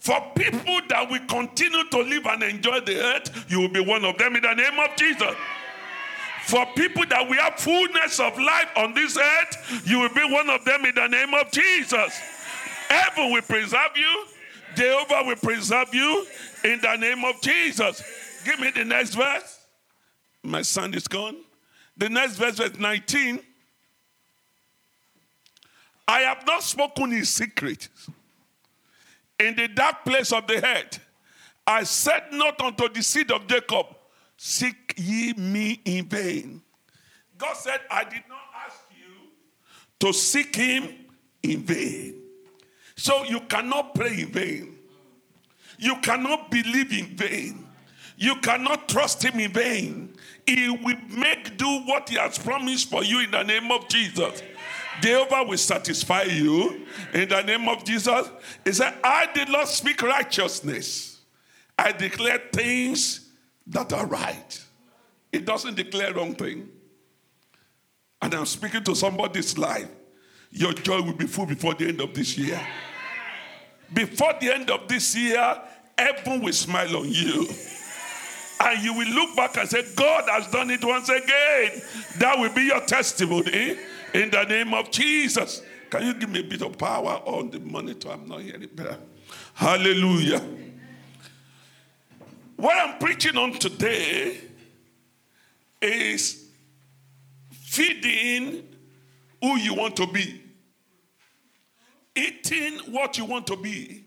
[0.00, 4.04] For people that will continue to live and enjoy the earth, you will be one
[4.04, 5.34] of them in the name of Jesus.
[6.46, 10.48] For people that will have fullness of life on this earth, you will be one
[10.48, 12.18] of them in the name of Jesus.
[12.88, 14.24] Heaven will preserve you,
[14.74, 16.26] Jehovah will preserve you
[16.64, 18.02] in the name of Jesus.
[18.44, 19.60] Give me the next verse.
[20.42, 21.36] My son is gone.
[21.96, 23.40] The next verse, verse 19.
[26.08, 27.88] I have not spoken in secret.
[29.40, 30.98] In the dark place of the head,
[31.66, 33.86] I said not unto the seed of Jacob,
[34.36, 36.62] Seek ye me in vain.
[37.36, 39.28] God said, I did not ask you
[39.98, 40.94] to seek him
[41.42, 42.22] in vain.
[42.96, 44.78] So you cannot pray in vain.
[45.78, 47.66] You cannot believe in vain.
[48.16, 50.14] You cannot trust him in vain.
[50.46, 54.42] He will make do what he has promised for you in the name of Jesus.
[55.00, 58.28] Jehovah will satisfy you in the name of Jesus.
[58.64, 61.20] He said, I did not speak righteousness.
[61.78, 63.30] I declare things
[63.66, 64.64] that are right.
[65.32, 66.68] It doesn't declare wrong thing.
[68.20, 69.88] And I'm speaking to somebody's life.
[70.50, 72.60] Your joy will be full before the end of this year.
[73.94, 75.62] Before the end of this year,
[75.96, 77.48] heaven will smile on you.
[78.62, 81.82] And you will look back and say, God has done it once again.
[82.18, 83.78] That will be your testimony
[84.14, 85.62] in the name of Jesus.
[85.90, 88.10] Can you give me a bit of power on the monitor?
[88.10, 88.96] I'm not hearing better.
[89.54, 90.42] Hallelujah.
[92.56, 94.36] What I'm preaching on today
[95.80, 96.46] is
[97.50, 98.68] feeding
[99.40, 100.42] who you want to be,
[102.14, 104.04] eating what you want to be,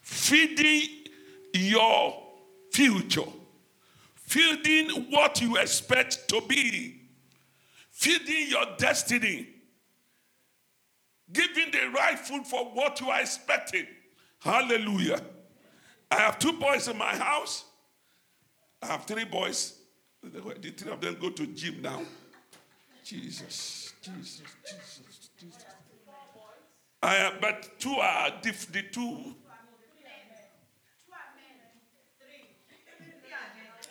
[0.00, 0.88] feeding
[1.54, 2.22] your
[2.72, 3.22] future,
[4.16, 7.01] feeding what you expect to be,
[8.02, 9.46] feeding your destiny,
[11.32, 13.86] giving the right food for what you are expecting.
[14.40, 15.20] Hallelujah.
[16.10, 17.64] I have two boys in my house.
[18.82, 19.78] I have three boys.
[20.20, 22.02] The three of them go to gym now.
[23.04, 25.64] Jesus, Jesus, Jesus, Jesus.
[27.02, 29.34] I have, but two are diff, the two.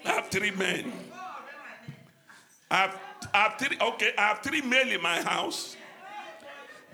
[0.04, 0.92] I have three men.
[2.70, 3.00] I have,
[3.34, 3.78] I have three.
[3.80, 5.78] Okay, I have three male in my house.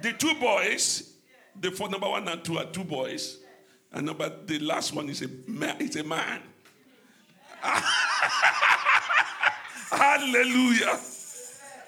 [0.02, 1.14] The two boys,
[1.60, 3.40] the four, number one and two are two boys,
[3.92, 5.78] and number the last one is a man.
[5.82, 6.42] Is a man.
[9.90, 11.00] Hallelujah.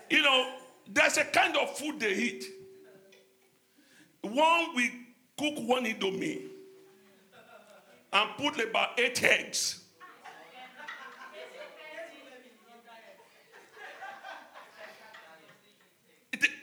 [0.10, 0.54] You know,
[0.88, 2.46] there's a kind of food they eat.
[4.22, 4.92] One we
[5.38, 6.42] cook one indomie
[8.12, 9.84] and put about eight eggs.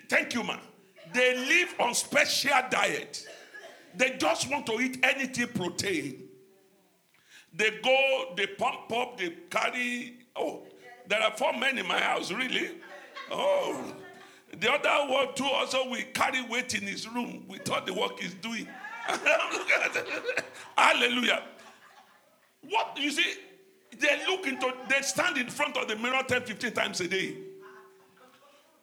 [0.09, 0.61] Thank you, man.
[1.12, 3.27] They live on special diet.
[3.94, 6.28] They just want to eat anything protein.
[7.53, 10.19] They go, they pump up, they carry.
[10.34, 10.65] Oh,
[11.09, 12.71] there are four men in my house, really.
[13.31, 13.94] Oh,
[14.61, 15.44] the other one too.
[15.44, 17.44] Also, we carry weight in his room.
[17.49, 18.69] We thought the work he's doing.
[20.77, 21.43] Hallelujah.
[22.69, 23.34] What you see?
[23.99, 24.73] They look into.
[24.88, 27.37] They stand in front of the mirror 10, 15 times a day.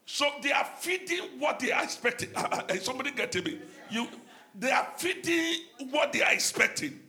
[0.05, 2.29] So they are feeding what they are expecting.
[2.35, 3.59] Uh, uh, somebody get to me.
[3.89, 4.07] You,
[4.57, 6.99] they are feeding what they are expecting.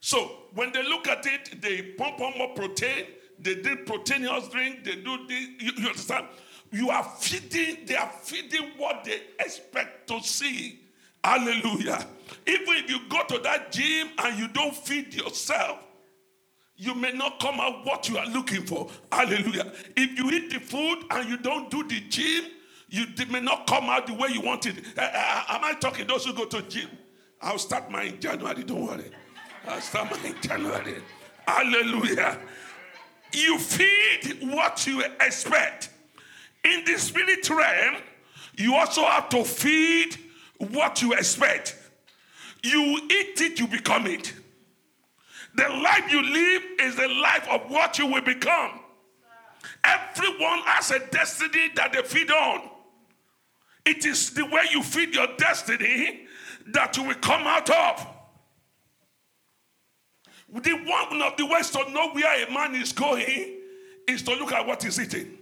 [0.00, 3.06] So when they look at it, they pump on more protein.
[3.38, 4.84] They drink proteinous drink.
[4.84, 5.48] They do this.
[5.58, 6.26] You, you understand?
[6.70, 7.84] You are feeding.
[7.86, 10.80] They are feeding what they expect to see.
[11.22, 12.06] Hallelujah.
[12.46, 15.78] Even if you go to that gym and you don't feed yourself,
[16.80, 18.88] you may not come out what you are looking for.
[19.12, 19.70] Hallelujah.
[19.94, 22.44] If you eat the food and you don't do the gym,
[22.88, 24.76] you may not come out the way you want it.
[24.96, 26.88] Uh, uh, am I talking those who go to gym?
[27.42, 28.64] I'll start mine in January.
[28.64, 29.10] Don't worry.
[29.68, 31.02] I'll start mine in January.
[31.46, 32.38] Hallelujah.
[33.34, 35.90] You feed what you expect.
[36.64, 37.96] In the spirit realm,
[38.56, 40.16] you also have to feed
[40.56, 41.76] what you expect.
[42.62, 44.32] You eat it, you become it.
[45.54, 48.80] The life you live is the life of what you will become.
[49.82, 52.70] Everyone has a destiny that they feed on.
[53.84, 56.26] It is the way you feed your destiny
[56.68, 58.06] that you will come out of.
[60.62, 63.58] The one of the ways to know where a man is going
[64.06, 65.38] is to look at what he's eating.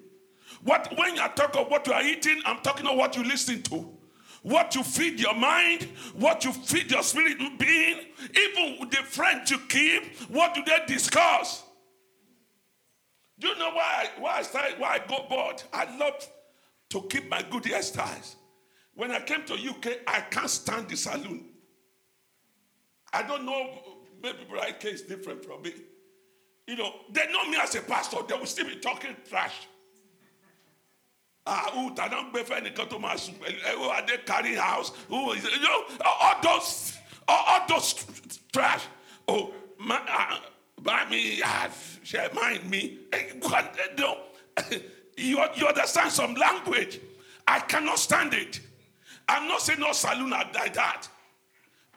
[0.62, 3.62] What when you talk of what you are eating, I'm talking of what you listen
[3.64, 3.97] to.
[4.42, 7.98] What you feed your mind, what you feed your spirit being,
[8.36, 11.64] even the friends you keep, what do they discuss?
[13.38, 15.62] Do you know why I, why I started, why I got bored?
[15.72, 16.26] I love
[16.90, 18.36] to keep my good hairstyles.
[18.94, 21.44] When I came to UK, I can't stand the saloon.
[23.12, 23.78] I don't know,
[24.22, 25.72] maybe Brian K is different from me.
[26.66, 29.68] You know, they know me as a pastor, they will still be talking trash.
[31.50, 34.92] Ah, who don't for any to Who are they carrying house?
[35.08, 38.04] Who is you know all those all, those
[38.52, 38.84] trash?
[39.26, 40.40] Oh, my, uh,
[40.82, 41.68] by me, uh,
[42.34, 42.98] mind me.
[45.20, 47.00] You, you understand some language.
[47.48, 48.60] I cannot stand it.
[49.28, 51.08] I'm not saying no saloon like that.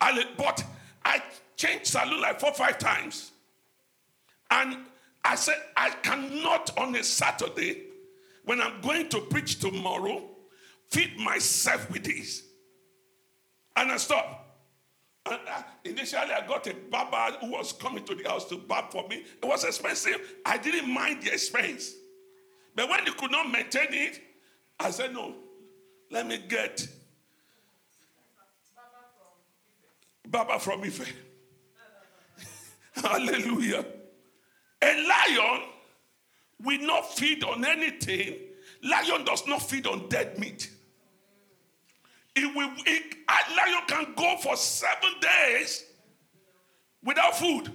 [0.01, 0.65] I, but
[1.06, 1.21] I
[1.56, 3.31] changed saloon like four, five times.
[4.50, 4.75] And
[5.24, 7.90] I said, I cannot on a Saturday,
[8.45, 10.29] when I'm going to preach tomorrow,
[10.89, 12.43] feed myself with this.
[13.75, 14.38] And I stopped.
[15.25, 18.91] And uh, initially, I got a barber who was coming to the house to barb
[18.91, 19.23] for me.
[19.41, 20.35] It was expensive.
[20.45, 21.93] I didn't mind the expense.
[22.75, 24.19] But when he could not maintain it,
[24.79, 25.35] I said, no,
[26.09, 26.87] let me get
[30.27, 31.13] Baba from Ife.
[32.95, 33.85] Hallelujah.
[34.81, 35.61] A lion
[36.63, 38.35] will not feed on anything.
[38.83, 40.71] Lion does not feed on dead meat.
[42.35, 45.85] It will, it, a lion can go for seven days
[47.03, 47.71] without food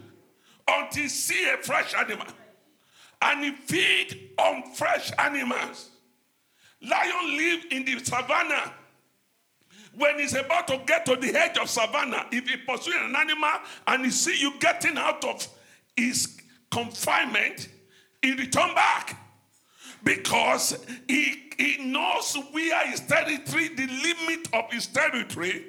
[0.69, 2.27] until see a fresh animal.
[3.23, 5.91] And he feed on fresh animals.
[6.83, 8.73] Lion live in the savannah.
[9.97, 13.51] When he's about to get to the edge of savannah, if he pursues an animal
[13.87, 15.47] and he see you getting out of
[15.97, 16.39] his
[16.71, 17.69] confinement,
[18.23, 19.19] he return back
[20.05, 20.79] because
[21.09, 25.65] he, he knows where his territory, the limit of his territory,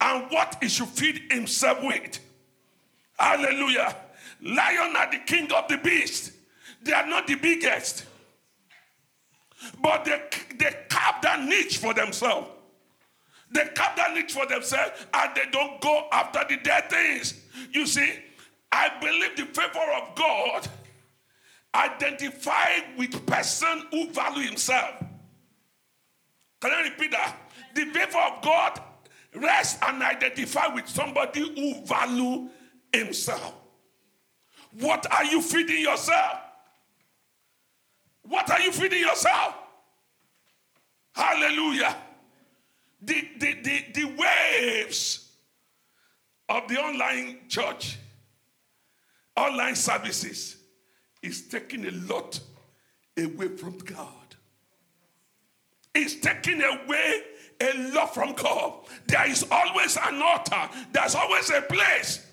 [0.00, 2.18] and what he should feed himself with.
[3.18, 3.96] Hallelujah.
[4.42, 6.32] Lion are the king of the beast.
[6.82, 8.04] They are not the biggest.
[9.80, 10.20] But they,
[10.58, 12.48] they carve that niche for themselves.
[13.50, 17.40] They carve that niche for themselves and they don't go after the dead things.
[17.72, 18.12] You see,
[18.72, 20.68] I believe the favor of God
[21.74, 25.02] identified with person who value himself.
[26.60, 27.36] Can I repeat that?
[27.74, 28.80] The favor of God
[29.34, 32.48] rests and identify with somebody who value
[32.92, 33.54] himself.
[34.78, 36.38] What are you feeding yourself?
[38.22, 39.54] What are you feeding yourself?
[41.14, 41.96] Hallelujah.
[43.02, 45.30] The, the, the, the waves
[46.48, 47.98] of the online church,
[49.36, 50.56] online services,
[51.24, 52.38] is taking a lot
[53.18, 54.08] away from God.
[55.94, 57.22] It's taking away
[57.60, 58.72] a lot from God.
[59.06, 62.26] There is always an altar, there's always a place.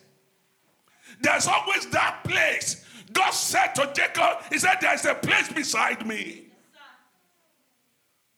[1.21, 2.83] There's always that place
[3.13, 6.45] God said to Jacob, He said, There's a place beside me.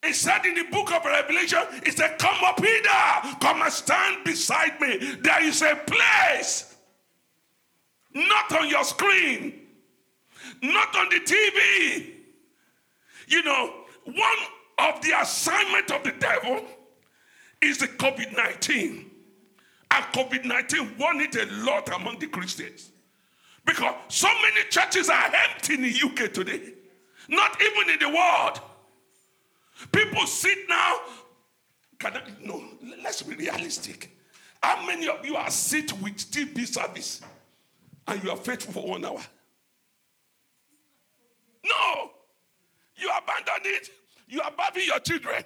[0.03, 2.81] He said in the book of Revelation, He said, Come up here,
[3.39, 4.97] come and stand beside me.
[5.21, 6.75] There is a place,
[8.13, 9.62] not on your screen,
[10.63, 12.11] not on the TV.
[13.27, 13.73] You know,
[14.05, 14.37] one
[14.79, 16.63] of the assignment of the devil
[17.61, 19.11] is the COVID 19.
[19.91, 22.91] And COVID 19 won it a lot among the Christians.
[23.65, 26.73] Because so many churches are empty in the UK today,
[27.29, 28.59] not even in the world.
[29.91, 30.97] People sit now.
[31.99, 32.61] Can I, no,
[33.03, 34.17] let's be realistic.
[34.61, 37.21] How many of you are sit with TV service
[38.07, 39.21] and you are faithful for one hour?
[41.63, 42.11] No.
[42.95, 43.89] You abandon it.
[44.27, 45.43] You are bathing your children.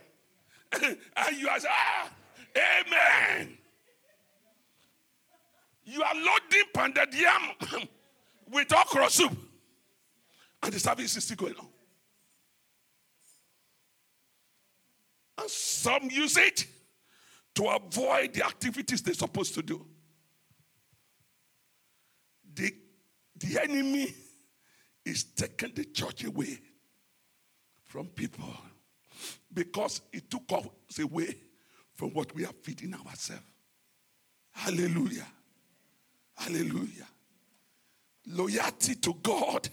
[0.84, 2.10] and you are saying, ah,
[2.56, 3.58] amen.
[5.86, 7.42] You are loading pounded yam
[8.52, 9.38] with okra soup.
[10.64, 11.68] And the service is still going on.
[15.40, 16.66] And some use it
[17.56, 19.86] to avoid the activities they're supposed to do.
[22.54, 22.74] The,
[23.38, 24.14] the enemy
[25.08, 26.60] is taking the church away
[27.86, 28.54] from people
[29.54, 31.36] because it took us away
[31.96, 33.44] from what we are feeding ourselves.
[34.52, 35.28] Hallelujah.
[36.36, 37.08] Hallelujah
[38.28, 39.70] loyalty to God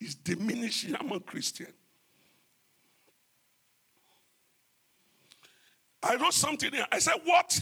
[0.00, 1.72] is diminishing among Christians.
[6.02, 6.86] I wrote something here.
[6.92, 7.60] I said, What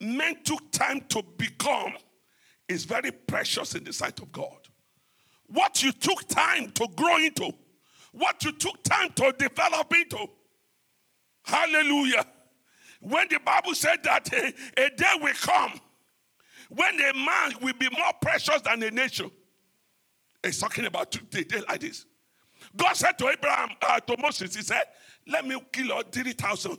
[0.00, 1.92] men took time to become
[2.66, 4.61] is very precious in the sight of God.
[5.52, 7.52] What you took time to grow into,
[8.12, 10.26] what you took time to develop into.
[11.44, 12.24] Hallelujah.
[13.00, 15.80] When the Bible said that a, a day will come
[16.74, 19.30] when a man will be more precious than a nation.
[20.42, 22.06] it's talking about a day like this.
[22.74, 24.84] God said to Abraham, uh, to Moses, He said,
[25.26, 26.78] Let me kill all 3,000.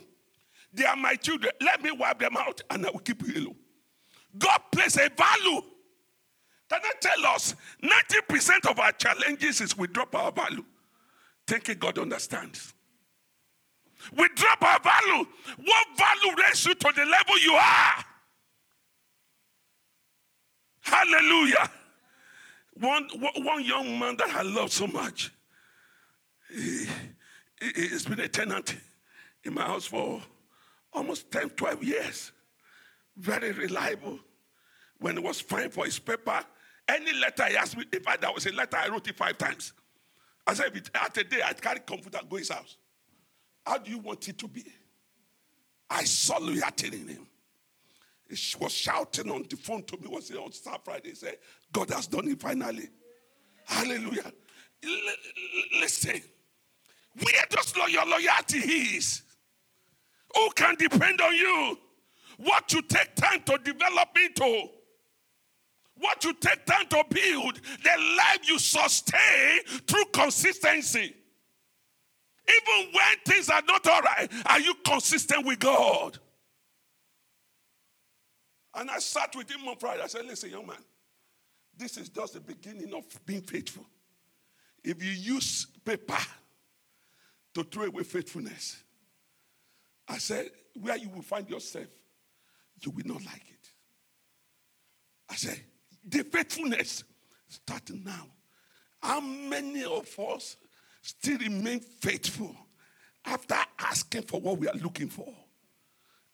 [0.74, 1.51] They are my children.
[1.62, 3.56] Let me wipe them out and I will keep you alone.
[4.38, 5.62] God places a value.
[6.74, 10.65] Can I tell us 90% of our challenges is we drop our value,
[11.46, 12.74] thinking God understands.
[14.18, 15.27] We drop our value.
[15.63, 18.06] What value raised you to the level you are?
[20.82, 21.70] Hallelujah.
[22.80, 25.32] One, one young man that I love so much,
[26.51, 26.88] he,
[27.62, 28.77] he, has been a tenant
[29.44, 30.24] in my house for
[30.92, 32.32] almost 10, 12 years.
[33.15, 34.18] Very reliable.
[34.98, 36.44] When it was fine for his paper,
[36.87, 39.37] any letter he asked me, if I, that was a letter, I wrote it five
[39.37, 39.73] times.
[40.45, 42.77] I said, at a day, I carry computer, go his house.
[43.65, 44.65] How do you want it to be?
[45.89, 47.27] I saw loyalty in him.
[48.29, 51.09] He was shouting on the phone to me, was on Star Friday?
[51.09, 51.37] He said,
[51.71, 52.89] God has done it finally.
[53.65, 54.31] Hallelujah.
[55.79, 56.21] Listen,
[57.21, 59.21] where does your loyalty is?
[60.35, 61.77] Who can depend on you?
[62.37, 64.69] What you take time to develop into?
[65.97, 67.55] What you take time to build?
[67.83, 71.15] The life you sustain through consistency.
[72.47, 76.17] Even when things are not all right, are you consistent with God?
[78.75, 80.01] And I sat with him on Friday.
[80.01, 80.75] I said, Listen, young man,
[81.77, 83.85] this is just the beginning of being faithful.
[84.83, 86.17] If you use paper
[87.53, 88.83] to throw away faithfulness,
[90.07, 91.88] I said, where you will find yourself,
[92.81, 93.69] you will not like it.
[95.29, 95.62] I said,
[96.07, 97.03] the faithfulness
[97.48, 98.27] starting now.
[99.01, 100.57] How many of us
[101.01, 102.55] still remain faithful
[103.25, 105.33] after asking for what we are looking for?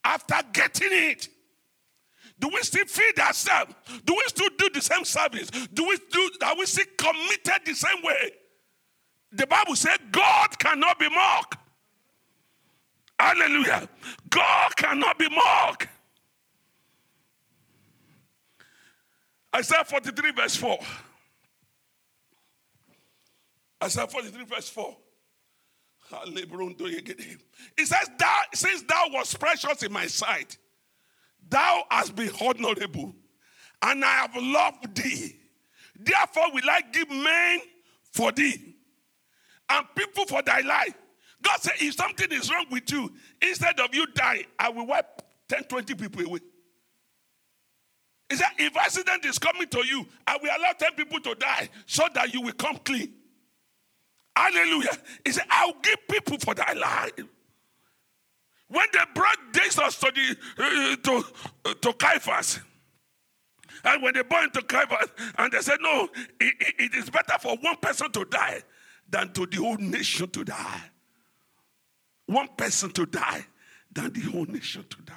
[0.04, 1.28] After getting it?
[2.40, 3.74] Do we still feed ourselves?
[4.06, 5.50] Do we still do the same service?
[5.50, 8.32] Do we do are we still committed the same way?
[9.32, 11.58] The Bible said God cannot be mocked.
[13.20, 13.90] Hallelujah.
[14.30, 15.88] God cannot be mocked.
[19.56, 20.78] Isaiah 43, verse 4.
[23.84, 24.98] Isaiah 43, verse 4.
[26.12, 30.58] It says, thou, since thou was precious in my sight,
[31.48, 33.14] thou hast been honorable,
[33.82, 35.36] and I have loved thee.
[35.96, 37.60] Therefore will I give men
[38.12, 38.76] for thee,
[39.70, 40.96] and people for thy life.
[41.42, 45.22] God said, if something is wrong with you, instead of you dying, I will wipe
[45.48, 46.40] 10, 20 people away.
[48.30, 51.70] He said, if accident is coming to you, I will allow 10 people to die
[51.86, 53.12] so that you will come clean.
[54.36, 54.98] Hallelujah.
[55.26, 57.12] He said, I'll give people for thy life.
[58.68, 61.26] When they brought Jesus to, the, uh, to,
[61.66, 62.60] uh, to Caiaphas,
[63.84, 66.08] and when they brought him to Caiaphas, and they said, No,
[66.40, 68.62] it, it is better for one person to die
[69.10, 70.84] than to the whole nation to die.
[72.28, 73.46] One person to die
[73.92, 75.14] than the whole nation to die.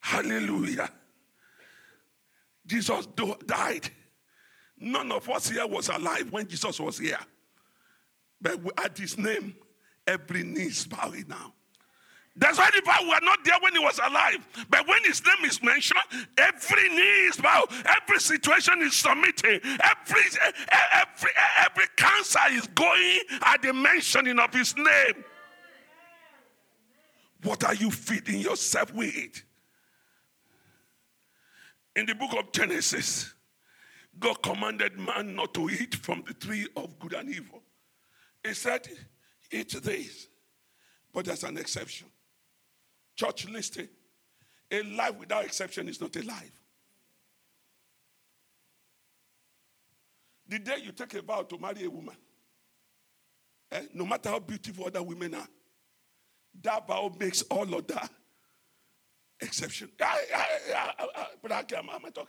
[0.00, 0.90] Hallelujah.
[2.68, 3.06] Jesus
[3.46, 3.90] died.
[4.78, 7.18] None of us here was alive when Jesus was here.
[8.40, 9.56] But at his name,
[10.06, 11.54] every knee is bowing now.
[12.36, 14.46] That's why the Bible were not there when he was alive.
[14.70, 15.98] But when his name is mentioned,
[16.36, 20.22] every knee is bowed, every situation is submitted, every,
[20.92, 25.24] every, every cancer is going at the mentioning of his name.
[27.42, 29.42] What are you feeding yourself with?
[31.98, 33.34] In the book of Genesis,
[34.20, 37.60] God commanded man not to eat from the tree of good and evil.
[38.46, 38.88] He said,
[39.50, 40.28] Eat this.
[41.12, 42.06] But there's an exception.
[43.16, 43.88] Church, listen.
[44.70, 46.52] A life without exception is not a life.
[50.46, 52.16] The day you take a vow to marry a woman,
[53.72, 55.48] eh, no matter how beautiful other women are,
[56.62, 58.12] that vow makes all of that
[59.40, 59.90] exception.
[59.98, 60.06] but
[61.52, 62.26] I am I talking?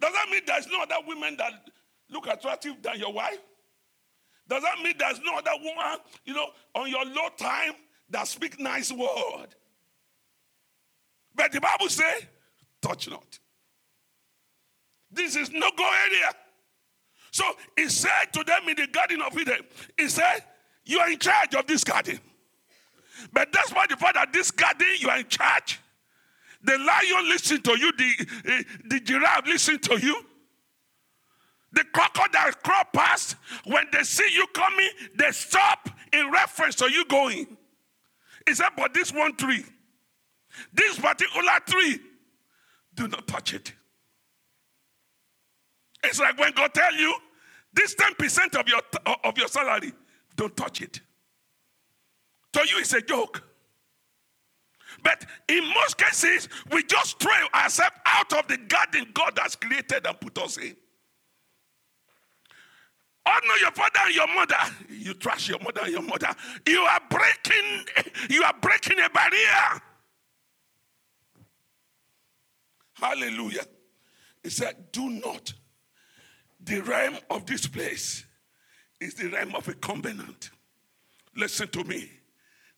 [0.00, 1.52] Does that mean there's no other women that
[2.10, 3.38] look attractive than your wife?
[4.48, 7.72] Does that mean there's no other woman, you know, on your low time
[8.10, 9.48] that speak nice word?
[11.34, 12.28] But the Bible say,
[12.80, 13.38] touch not.
[15.10, 16.32] This is no go area.
[17.30, 17.44] So
[17.76, 19.60] he said to them in the Garden of Eden,
[19.98, 20.40] he said,
[20.84, 22.20] You are in charge of this garden.
[23.32, 25.80] But that's why the fact that this garden, you are in charge.
[26.62, 30.24] The lion listen to you, the, uh, the giraffe listen to you.
[31.72, 33.36] The crocodile crawl past.
[33.64, 37.56] When they see you coming, they stop in reference to you going.
[38.52, 39.64] Said, but this one tree,
[40.72, 41.98] this particular tree,
[42.94, 43.72] do not touch it.
[46.04, 47.14] It's like when God tell you,
[47.72, 48.80] this 10% of your,
[49.24, 49.92] of your salary,
[50.36, 51.00] don't touch it.
[52.56, 53.42] To you, it's a joke.
[55.02, 60.06] But in most cases, we just throw ourselves out of the garden God has created
[60.06, 60.74] and put us in.
[63.26, 64.56] Honor your father and your mother.
[64.88, 66.28] You trash your mother and your mother.
[66.66, 67.84] You are breaking,
[68.30, 69.82] you are breaking a barrier.
[72.94, 73.66] Hallelujah.
[74.42, 75.52] He said, Do not.
[76.58, 78.24] The realm of this place
[78.98, 80.48] is the realm of a covenant.
[81.36, 82.08] Listen to me.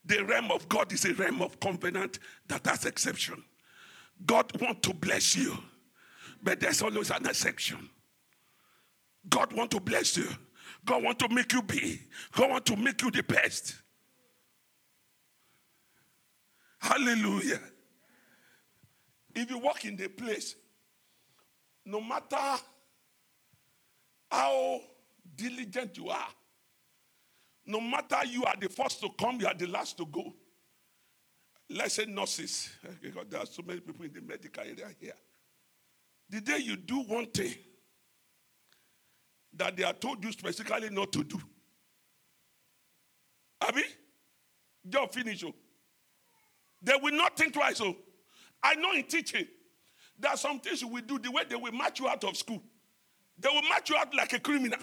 [0.09, 3.45] The realm of God is a realm of covenant that has exception.
[4.25, 5.57] God want to bless you,
[6.43, 7.91] but there's always an exception.
[9.29, 10.29] God want to bless you.
[10.85, 12.01] God want to make you be.
[12.33, 13.75] God want to make you the best.
[16.79, 17.61] Hallelujah.
[19.35, 20.57] If you walk in the place,
[21.85, 22.63] no matter
[24.31, 24.81] how
[25.37, 26.29] diligent you are,
[27.69, 30.35] no matter you are the first to come, you are the last to go.
[31.69, 32.71] Let's say nurses,
[33.03, 35.13] because there are so many people in the medical area here.
[36.31, 37.55] The day you do one thing
[39.55, 41.39] that they are told you specifically not to do,
[43.61, 43.83] Abi,
[44.89, 45.45] job finish.
[45.45, 45.55] Oh.
[46.81, 47.81] They will not think twice.
[47.83, 47.95] Oh.
[48.63, 49.47] I know in teaching,
[50.19, 52.35] there are some things you will do the way they will match you out of
[52.37, 52.63] school.
[53.39, 54.81] They will match you out like a criminal.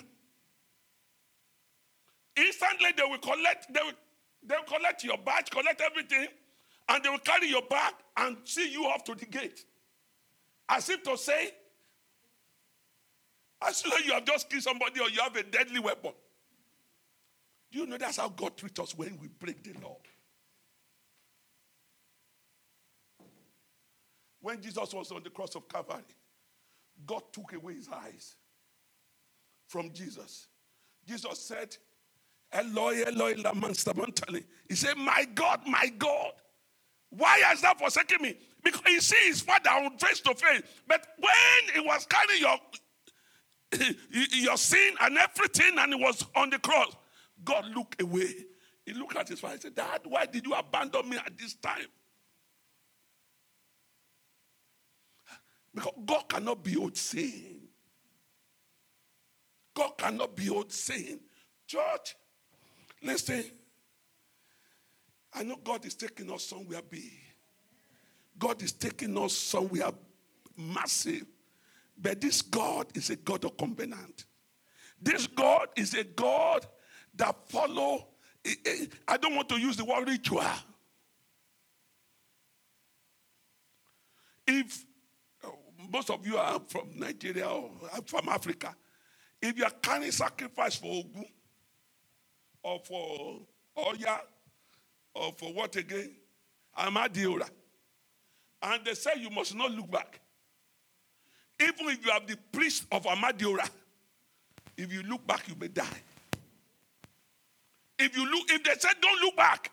[2.37, 3.93] Instantly, they will collect, they will,
[4.43, 6.27] they will collect your badge, collect everything,
[6.89, 9.63] and they will carry your bag and see you off to the gate.
[10.67, 11.51] As if to say,
[13.61, 16.11] as though you have just killed somebody or you have a deadly weapon.
[17.71, 19.97] Do you know that's how God treats us when we break the law?
[24.41, 26.03] When Jesus was on the cross of Calvary,
[27.05, 28.35] God took away his eyes
[29.67, 30.47] from Jesus.
[31.07, 31.75] Jesus said,
[32.55, 34.43] Eloi, Eloi, lama sabachthani.
[34.69, 36.31] He said, My God, my God,
[37.09, 38.37] why has thou forsaken me?
[38.63, 40.61] Because he see his father on face to face.
[40.87, 42.57] But when he was carrying your,
[44.31, 46.95] your sin and everything and he was on the cross,
[47.43, 48.33] God looked away.
[48.85, 51.55] He looked at his father and said, Dad, why did you abandon me at this
[51.55, 51.87] time?
[55.73, 57.67] Because God cannot be old saying.
[59.75, 61.19] God cannot be old saying.
[61.67, 62.15] Church,
[63.05, 63.43] listen.
[65.33, 67.11] I know God is taking us somewhere big.
[68.37, 69.91] God is taking us somewhere
[70.57, 71.25] massive.
[71.97, 74.25] But this God is a God of covenant.
[75.01, 76.65] This God is a God
[77.15, 78.07] that follow.
[78.43, 80.43] Eh, eh, I don't want to use the word ritual.
[84.47, 84.85] If
[85.43, 85.57] oh,
[85.91, 87.71] most of you are from Nigeria or
[88.05, 88.75] from Africa,
[89.41, 91.25] if you are carrying sacrifice for Ogun
[92.65, 93.39] or for
[93.77, 94.21] Oya
[95.13, 96.11] or for what again?
[96.77, 97.47] Amadiola.
[98.63, 100.19] And they say you must not look back.
[101.61, 103.69] Even if you have the priest of Amadiola,
[104.75, 105.85] if you look back, you may die.
[107.99, 109.71] If you look, if they said don't look back,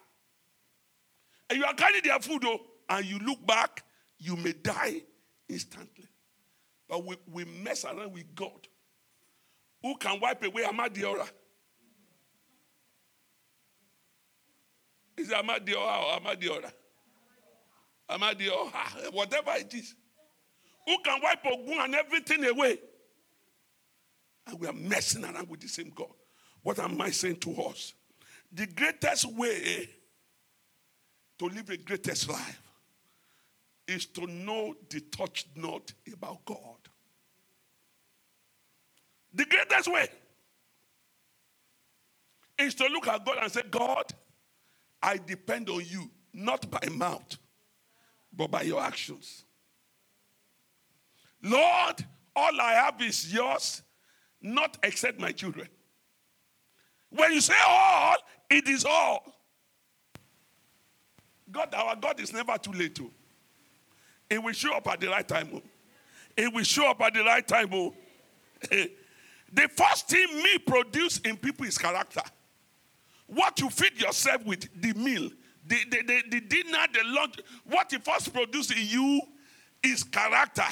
[1.49, 3.83] and you are carrying their food, though, and you look back,
[4.19, 5.01] you may die
[5.49, 6.07] instantly.
[6.89, 8.69] But we, we mess around with God.
[9.83, 11.29] Who can wipe away Amadiola?
[15.23, 16.73] Is it Amadiola or Amadiola?
[18.11, 19.95] Amadiola, whatever it is.
[20.85, 22.79] Who can wipe Ogun and everything away?
[24.49, 26.13] And we are messing around with the same God.
[26.65, 27.95] What am I saying to us?
[28.53, 29.89] The greatest way
[31.39, 32.61] to live a greatest life
[33.87, 36.59] is to know the touch not about God.
[39.33, 40.09] The greatest way
[42.59, 44.05] is to look at God and say, God,
[45.03, 47.37] I depend on you, not by mouth,
[48.33, 49.45] but by your actions.
[51.43, 52.05] Lord,
[52.37, 53.83] all I have is yours,
[54.41, 55.69] not except my children.
[57.11, 58.17] When you say all,
[58.49, 59.25] it is all.
[61.51, 63.05] God, our God is never too late oh.
[63.05, 63.11] to.
[64.31, 65.51] It will show up at the right time.
[65.55, 65.63] Oh.
[66.37, 67.69] It will show up at the right time.
[67.73, 67.95] Oh.
[68.71, 72.23] the first thing me produce in people is character.
[73.35, 75.31] What you feed yourself with, the meal,
[75.67, 79.21] the, the, the, the dinner, the lunch, what it first produces in you
[79.83, 80.67] is character.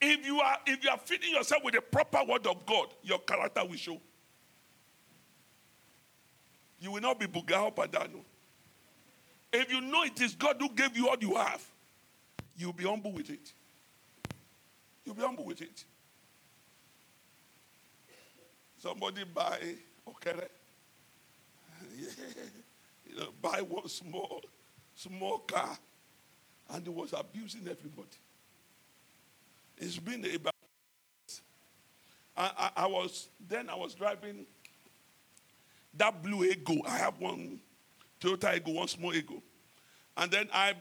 [0.00, 3.20] If you are if you are feeding yourself with the proper word of God, your
[3.20, 4.00] character will show.
[6.80, 8.10] You will not be buga down.
[9.52, 11.64] If you know it is God who gave you all you have,
[12.56, 13.52] you'll be humble with it.
[15.04, 15.84] You'll be humble with it.
[18.82, 19.60] Somebody buy
[20.08, 20.48] okere.
[23.08, 24.42] you know, buy one small,
[24.96, 25.78] small car,
[26.68, 28.08] and he was abusing everybody.
[29.78, 30.52] It's been about.
[32.36, 34.46] I, I, I was then I was driving
[35.94, 36.84] that blue Aygo.
[36.84, 37.60] I have one
[38.20, 39.40] Toyota Aygo, one small Aygo,
[40.16, 40.74] and then I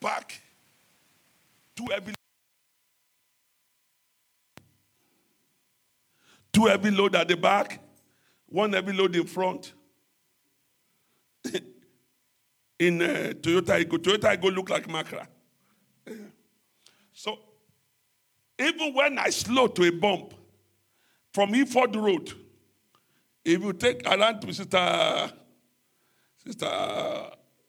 [0.00, 0.40] back
[1.76, 2.13] two heavy
[6.54, 7.80] two heavy load at the back,
[8.46, 9.74] one heavy load in front.
[12.78, 15.26] in uh, Toyota Aygo, Toyota Aygo look like Micra.
[17.12, 17.38] So
[18.58, 20.32] even when I slow to a bump
[21.32, 22.32] from Eford Road,
[23.44, 25.32] if you take around to Sister
[26.44, 26.66] Sister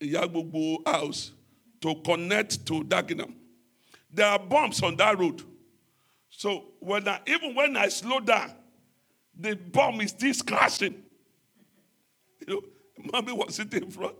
[0.02, 1.32] Yagbobo house
[1.82, 3.34] to connect to Dagenham,
[4.12, 5.42] there are bumps on that road.
[6.30, 8.54] So when I, even when I slow down,
[9.40, 11.04] the bomb is still crashing.
[12.48, 12.62] You know,
[13.12, 14.16] mommy was sitting in front,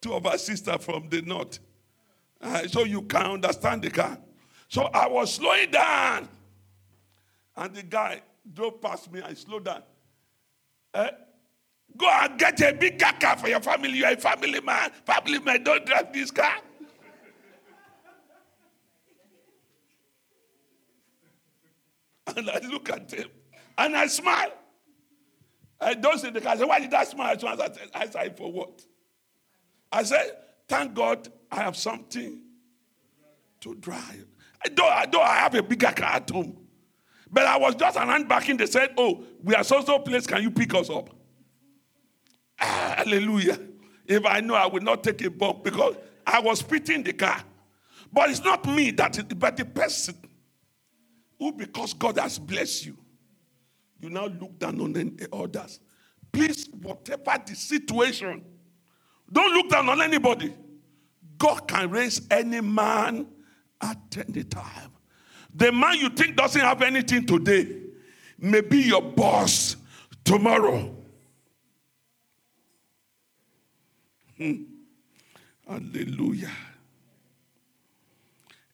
[0.00, 1.58] two of our sisters from the north.
[2.40, 4.18] Uh, so you can understand the car.
[4.68, 6.28] So I was slowing down.
[7.56, 9.20] And the guy drove past me.
[9.20, 9.82] I slowed down.
[10.94, 11.10] Uh,
[11.96, 13.98] go and get a bigger car for your family.
[13.98, 14.90] You're a family man.
[15.04, 16.54] Family man, don't drive this car.
[22.36, 23.28] and I look at him
[23.80, 24.52] and I smile.
[25.80, 26.52] I don't say the car.
[26.52, 27.34] I said, Why did I smile?
[27.34, 28.84] I said, I said, For what?
[29.90, 30.36] I said,
[30.68, 32.42] Thank God I have something
[33.60, 34.26] to drive.
[34.62, 36.56] I don't, I don't I have a bigger car at home.
[37.32, 38.58] But I was just around back in.
[38.58, 40.26] They said, Oh, we are so so place.
[40.26, 41.08] Can you pick us up?
[42.60, 43.58] Ah, hallelujah.
[44.06, 47.42] If I know I will not take a bump because I was pitting the car.
[48.12, 50.16] But it's not me that is, but the person
[51.38, 52.98] who, because God has blessed you,
[54.00, 55.80] you now look down on the others.
[56.32, 58.44] Please, whatever the situation,
[59.32, 60.54] don't look down on anybody.
[61.38, 63.26] God can raise any man
[63.80, 64.90] at any time.
[65.54, 67.76] The man you think doesn't have anything today
[68.38, 69.76] may be your boss
[70.24, 70.94] tomorrow.
[74.36, 74.62] Hmm.
[75.66, 76.50] Hallelujah.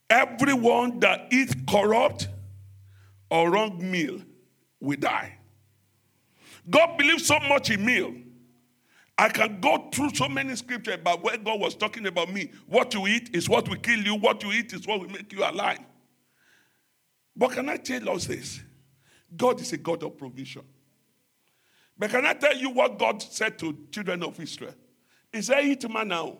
[0.08, 2.28] Everyone that eats corrupt
[3.30, 4.20] or wrong meal
[4.86, 5.36] will die.
[6.68, 8.14] God believes so much in meal.
[9.18, 12.50] I can go through so many scriptures about where God was talking about me.
[12.66, 15.32] What you eat is what will kill you, what you eat is what will make
[15.32, 15.78] you alive.
[17.34, 18.60] But can I tell us this?
[19.34, 20.62] God is a God of provision.
[21.98, 24.74] But can I tell you what God said to children of Israel?
[25.32, 26.32] He said, Eat manna.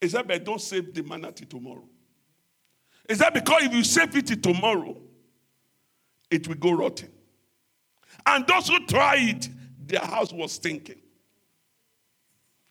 [0.00, 1.84] He said, But don't save the manna till tomorrow.
[3.08, 4.96] He said, Because if you save it till tomorrow,
[6.34, 7.10] it will go rotten.
[8.26, 9.48] And those who it,
[9.86, 11.00] their house was stinking.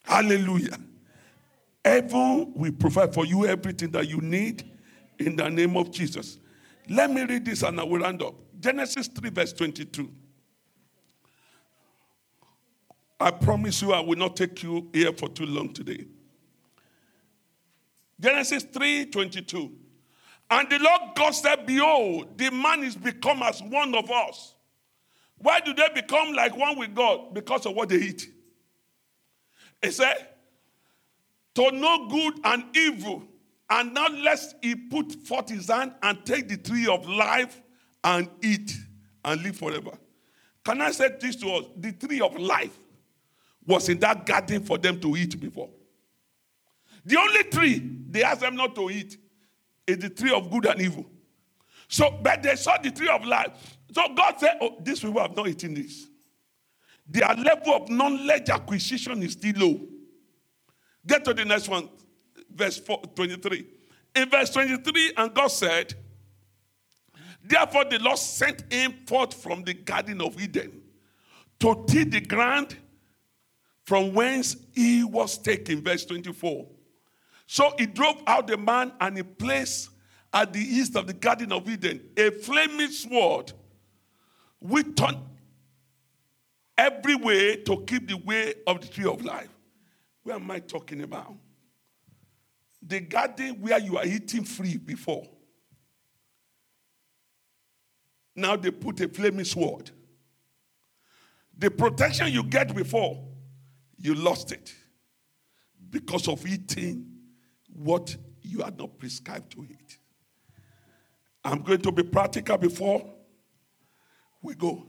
[0.03, 0.77] Hallelujah.
[1.83, 4.69] Heaven will provide for you everything that you need
[5.19, 6.39] in the name of Jesus.
[6.89, 8.35] Let me read this and I will round up.
[8.59, 10.11] Genesis 3, verse 22.
[13.19, 16.05] I promise you I will not take you here for too long today.
[18.19, 19.71] Genesis 3 22.
[20.49, 24.53] And the Lord God said, Behold, the man is become as one of us.
[25.37, 27.33] Why do they become like one with God?
[27.33, 28.29] Because of what they eat.
[29.81, 30.27] He said,
[31.55, 33.23] To know good and evil,
[33.69, 37.61] and not lest he put forth his hand and take the tree of life
[38.03, 38.73] and eat
[39.25, 39.91] and live forever.
[40.63, 41.65] Can I say this to us?
[41.75, 42.77] The tree of life
[43.65, 45.69] was in that garden for them to eat before.
[47.05, 49.17] The only tree they asked them not to eat
[49.87, 51.05] is the tree of good and evil.
[51.87, 53.77] So, but they saw the tree of life.
[53.91, 56.07] So God said, Oh, these people have not eaten this.
[57.07, 59.81] Their level of knowledge acquisition is still low.
[61.05, 61.89] Get to the next one,
[62.53, 63.67] verse 4, 23.
[64.15, 65.93] In verse 23, and God said,
[67.43, 70.81] Therefore the Lord sent him forth from the Garden of Eden
[71.59, 72.77] to till the ground
[73.85, 75.81] from whence he was taken.
[75.81, 76.65] Verse 24.
[77.45, 79.89] So he drove out the man and he placed
[80.33, 83.53] at the east of the Garden of Eden a flaming sword
[84.59, 85.17] which turned
[86.77, 89.49] every way to keep the way of the tree of life.
[90.23, 91.35] Where am I talking about?
[92.81, 95.27] The garden where you are eating free before.
[98.35, 99.91] Now they put a flaming sword.
[101.57, 103.23] The protection you get before,
[103.97, 104.73] you lost it
[105.89, 107.12] because of eating
[107.73, 109.97] what you are not prescribed to eat.
[111.43, 113.13] I'm going to be practical before
[114.41, 114.85] we go.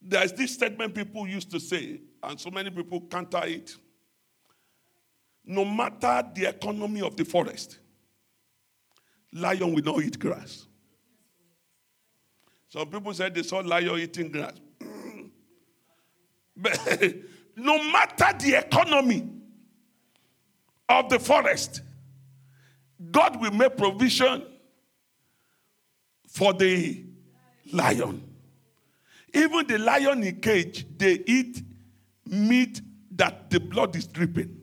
[0.00, 3.74] There's this statement people used to say, and so many people counter it.
[5.46, 7.78] No matter the economy of the forest,
[9.32, 10.66] lion will not eat grass.
[12.68, 14.54] Some people said they saw lion eating grass.
[16.56, 16.78] but
[17.56, 19.28] no matter the economy
[20.88, 21.82] of the forest,
[23.10, 24.44] God will make provision
[26.26, 27.04] for the
[27.72, 28.22] lion.
[29.32, 31.62] Even the lion in cage, they eat
[32.26, 32.80] meat
[33.12, 34.60] that the blood is dripping.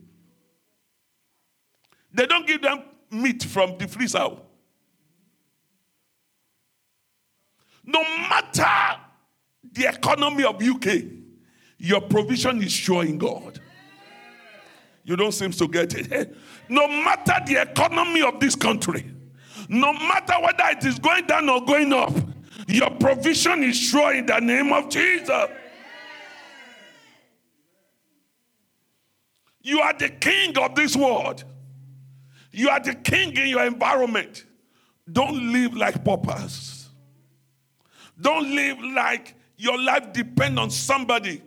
[2.12, 4.28] They don't give them meat from the freezer.
[7.84, 9.00] No matter
[9.72, 11.21] the economy of UK,
[11.82, 13.58] your provision is sure in God.
[15.02, 16.36] You don't seem to get it.
[16.68, 19.04] No matter the economy of this country,
[19.68, 22.12] no matter whether it is going down or going up,
[22.68, 25.48] your provision is sure in the name of Jesus.
[29.60, 31.44] You are the king of this world.
[32.52, 34.46] You are the king in your environment.
[35.10, 36.88] Don't live like paupers.
[38.18, 41.42] Don't live like your life depends on somebody.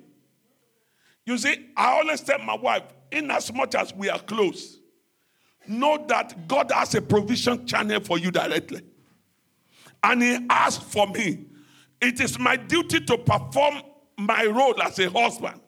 [1.25, 4.79] You see, I always tell my wife, in as much as we are close,
[5.67, 8.81] know that God has a provision channel for you directly.
[10.03, 11.45] And He asked for me.
[12.01, 13.81] It is my duty to perform
[14.17, 15.59] my role as a husband.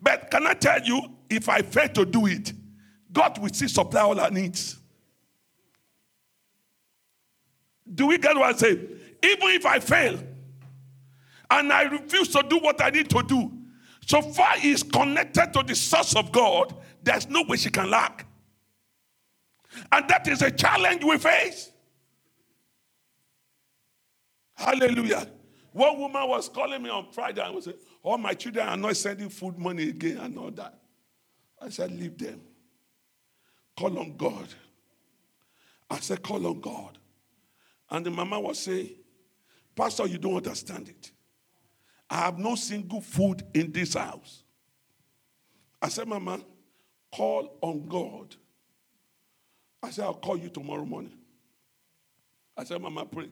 [0.00, 2.52] But can I tell you, if I fail to do it,
[3.12, 4.78] God will still supply all our needs.
[7.92, 8.70] Do we get what I say?
[8.72, 10.18] Even if I fail
[11.50, 13.52] and I refuse to do what I need to do,
[14.06, 18.26] so far is connected to the source of God, there's no way she can lack.
[19.90, 21.70] And that is a challenge we face.
[24.54, 25.28] Hallelujah.
[25.72, 28.96] One woman was calling me on Friday and was saying, All my children are not
[28.96, 30.78] sending food money again and all that.
[31.60, 32.40] I said, Leave them.
[33.76, 34.46] Call on God.
[35.90, 36.98] I said, Call on God.
[37.90, 38.90] And the mama was saying,
[39.74, 41.10] Pastor, you don't understand it.
[42.14, 44.44] I have no single food in this house.
[45.82, 46.38] I said, Mama,
[47.12, 48.36] call on God.
[49.82, 51.18] I said, I'll call you tomorrow morning.
[52.56, 53.30] I said, Mama, pray.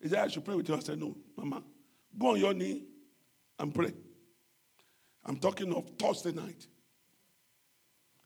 [0.00, 0.74] He said, I should pray with you.
[0.74, 1.62] I said, No, Mama,
[2.18, 2.84] go on your knee
[3.58, 3.92] and pray.
[5.26, 6.66] I'm talking of Thursday night.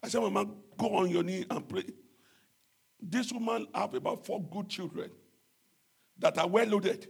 [0.05, 0.47] I said, Mama,
[0.79, 1.91] go on your knee and pray.
[3.03, 5.11] This woman have about four good children
[6.17, 7.09] that are well loaded.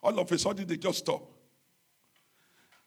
[0.00, 1.32] All of a sudden, they just stop.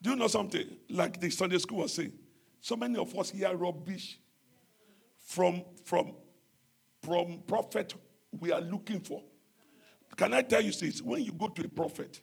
[0.02, 0.66] Do you know something?
[0.90, 2.14] Like the Sunday school was saying,
[2.62, 4.20] so many of us hear rubbish
[5.26, 6.14] from, from,
[7.04, 7.94] from prophet
[8.40, 9.22] we are looking for.
[10.16, 11.02] Can I tell you this?
[11.02, 12.22] When you go to a prophet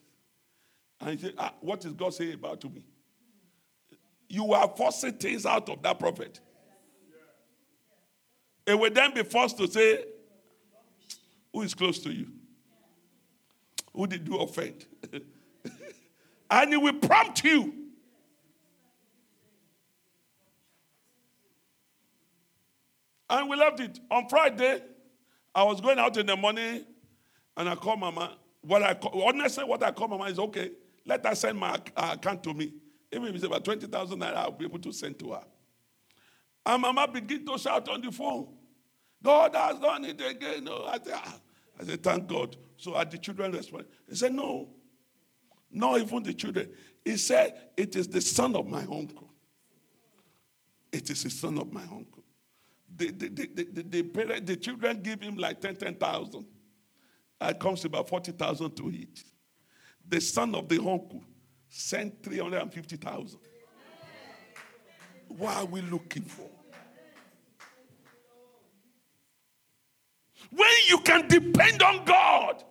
[1.01, 2.85] and you say, ah, what is God saying about to me?
[4.29, 6.41] You are forcing things out of that prophet.
[8.67, 10.05] It will then be forced to say,
[11.53, 12.29] who is close to you?
[13.95, 14.85] Who did you offend?
[16.51, 17.73] and it will prompt you.
[23.29, 23.99] And we left it.
[24.11, 24.83] On Friday,
[25.55, 26.85] I was going out in the morning
[27.57, 28.37] and I called Mama.
[28.63, 30.71] What I call, honestly, what I call Mama is okay,
[31.05, 32.75] let her send my account to me.
[33.13, 35.45] Even if it's about 20,000 naira, I'll be able to send to her.
[36.65, 38.49] And Mama began to shout on the phone,
[39.23, 40.65] God has done it again.
[40.65, 41.41] No, I said, ah.
[41.79, 42.57] I said, thank God.
[42.77, 43.89] So are the children responded?
[44.09, 44.69] He said, no,
[45.71, 46.71] not even the children.
[47.05, 49.31] He said, It is the son of my uncle.
[50.93, 52.25] It is the son of my uncle.
[52.97, 56.47] The, the, the, the, the, parent, the children give him like 10, 10,000.
[57.43, 59.25] It comes about 40,000 to each.
[60.09, 61.23] The son of the uncle
[61.69, 63.39] sent 350,000.
[65.29, 66.49] What are we looking for?
[70.51, 72.65] When you can depend on God.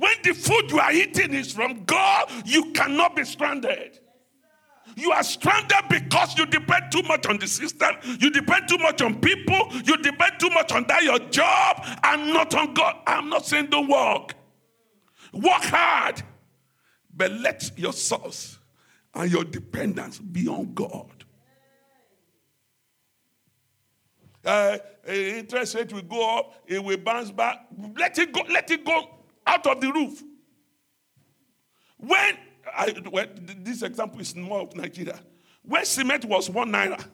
[0.00, 3.98] When the food you are eating is from God, you cannot be stranded.
[4.96, 9.02] You are stranded because you depend too much on the system, you depend too much
[9.02, 12.96] on people, you depend too much on that your job and not on God.
[13.06, 14.32] I'm not saying don't work.
[15.34, 16.22] Work hard,
[17.14, 18.58] but let your source
[19.12, 21.12] and your dependence be on God.
[24.42, 27.66] Uh, interest rate will go up, it will bounce back.
[27.98, 29.19] Let it go, let it go
[29.50, 30.22] out of the roof.
[31.98, 32.36] When,
[32.74, 32.94] I,
[33.58, 35.18] this example is more of Nigeria.
[35.62, 37.04] When cement was one naira,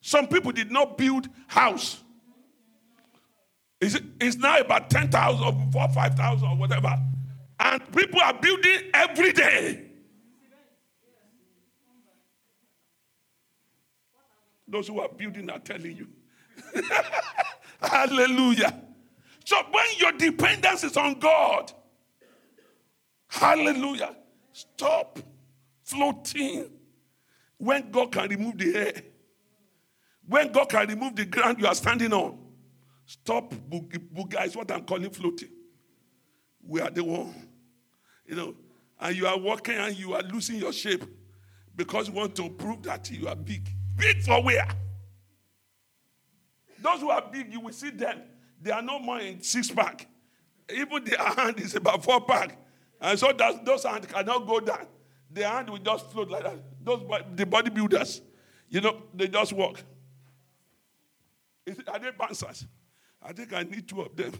[0.00, 2.00] some people did not build house.
[3.80, 5.42] It's, it's now about 10,000
[5.74, 6.96] or 5,000 or whatever.
[7.58, 9.86] And people are building every day.
[14.68, 16.08] Those who are building are telling you.
[17.80, 18.83] Hallelujah.
[19.44, 21.70] So when your dependence is on God,
[23.28, 24.16] hallelujah,
[24.52, 25.18] stop
[25.82, 26.70] floating
[27.58, 29.02] when God can remove the air.
[30.26, 32.38] When God can remove the ground you are standing on.
[33.04, 35.50] Stop booga is what I'm calling floating.
[36.66, 37.34] We are the one.
[38.26, 38.54] You know,
[38.98, 41.04] and you are walking and you are losing your shape
[41.76, 43.68] because you want to prove that you are big.
[43.96, 44.66] Big for where?
[46.80, 48.22] Those who are big, you will see them.
[48.60, 50.06] They are no more in six pack.
[50.74, 52.58] Even their hand is about four pack.
[53.00, 54.86] And so that, those hands cannot go down.
[55.30, 56.58] Their hand will just float like that.
[56.82, 57.00] Those
[57.34, 58.20] the bodybuilders,
[58.68, 59.82] you know, they just walk.
[61.66, 62.66] Is, are they bouncers?
[63.22, 64.32] I think I need two of them.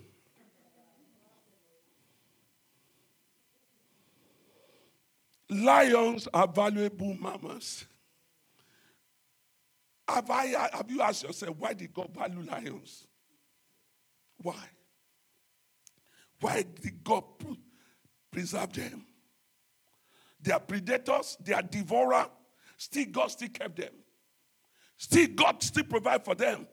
[5.50, 7.84] Lions are valuable mammals.
[10.08, 13.06] Have, I, have you asked yourself, why did God value lions?
[14.44, 14.68] Why?
[16.38, 17.24] Why did God
[18.30, 19.06] preserve them?
[20.38, 22.26] They are predators, they are devourer.
[22.76, 23.92] Still, God still kept them.
[24.98, 26.68] Still, God still provide for them.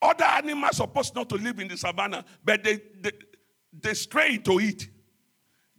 [0.00, 3.10] Other animals supposed not to live in the savannah, but they, they,
[3.78, 4.88] they stray to eat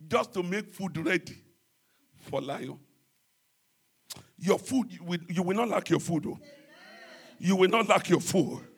[0.07, 1.41] just to make food ready
[2.29, 2.77] for lion.
[4.37, 6.27] Your food, you will, you will not lack your food.
[6.27, 6.37] Oh.
[7.39, 8.68] You will not lack your food.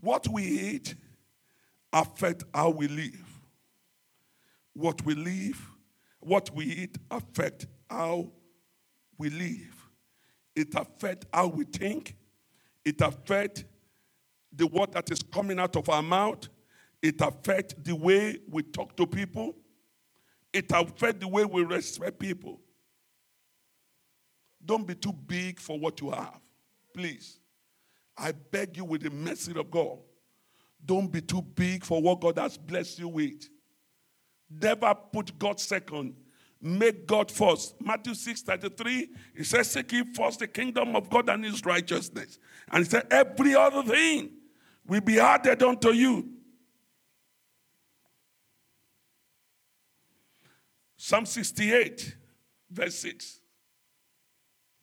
[0.00, 0.94] What we eat
[1.92, 3.40] affect how we live.
[4.74, 5.60] What we live,
[6.20, 8.30] what we eat affect how
[9.16, 9.90] we live.
[10.54, 12.16] It affect how we think.
[12.84, 13.64] It affect
[14.52, 16.48] the word that is coming out of our mouth.
[17.02, 19.54] It affect the way we talk to people.
[20.52, 22.60] It affect the way we respect people.
[24.64, 26.40] Don't be too big for what you have.
[26.94, 27.38] Please.
[28.18, 29.98] I beg you with the mercy of God.
[30.84, 33.48] Don't be too big for what God has blessed you with.
[34.50, 36.14] Never put God second.
[36.60, 37.80] Make God first.
[37.80, 42.38] Matthew 6 33, it says, Seek ye first the kingdom of God and his righteousness.
[42.72, 44.30] And it said, Every other thing
[44.86, 46.28] will be added unto you.
[50.96, 52.16] Psalm 68,
[52.70, 53.40] verse 6.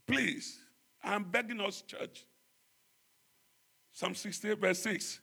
[0.07, 0.59] Please,
[1.03, 2.25] I'm begging us, church.
[3.95, 5.21] Psalm 68, verse 6.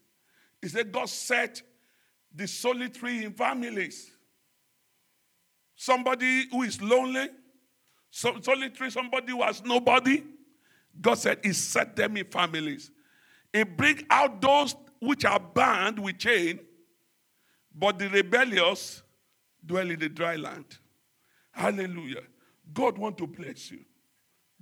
[0.63, 1.61] He said, God set
[2.35, 4.11] the solitary in families.
[5.77, 7.29] Somebody who is lonely,
[8.11, 10.25] solitary, somebody who has nobody.
[10.99, 12.91] God said, He set them in families.
[13.53, 16.59] It bring out those which are bound with chain,
[17.75, 19.03] but the rebellious
[19.67, 20.79] dwell in the dry land.
[21.51, 22.23] Hallelujah.
[22.73, 23.81] God want to bless you.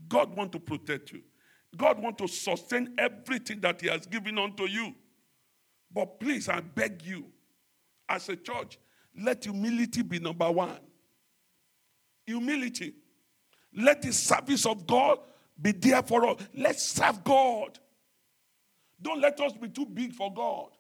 [0.09, 1.23] God want to protect you.
[1.77, 4.95] God want to sustain everything that he has given unto you.
[5.93, 7.27] But please, I beg you,
[8.09, 8.79] as a church,
[9.19, 10.79] let humility be number one.
[12.27, 12.95] Humility.
[13.75, 15.19] Let the service of God
[15.61, 16.37] be there for us.
[16.55, 17.79] Let's serve God.
[19.01, 20.71] Don't let us be too big for God.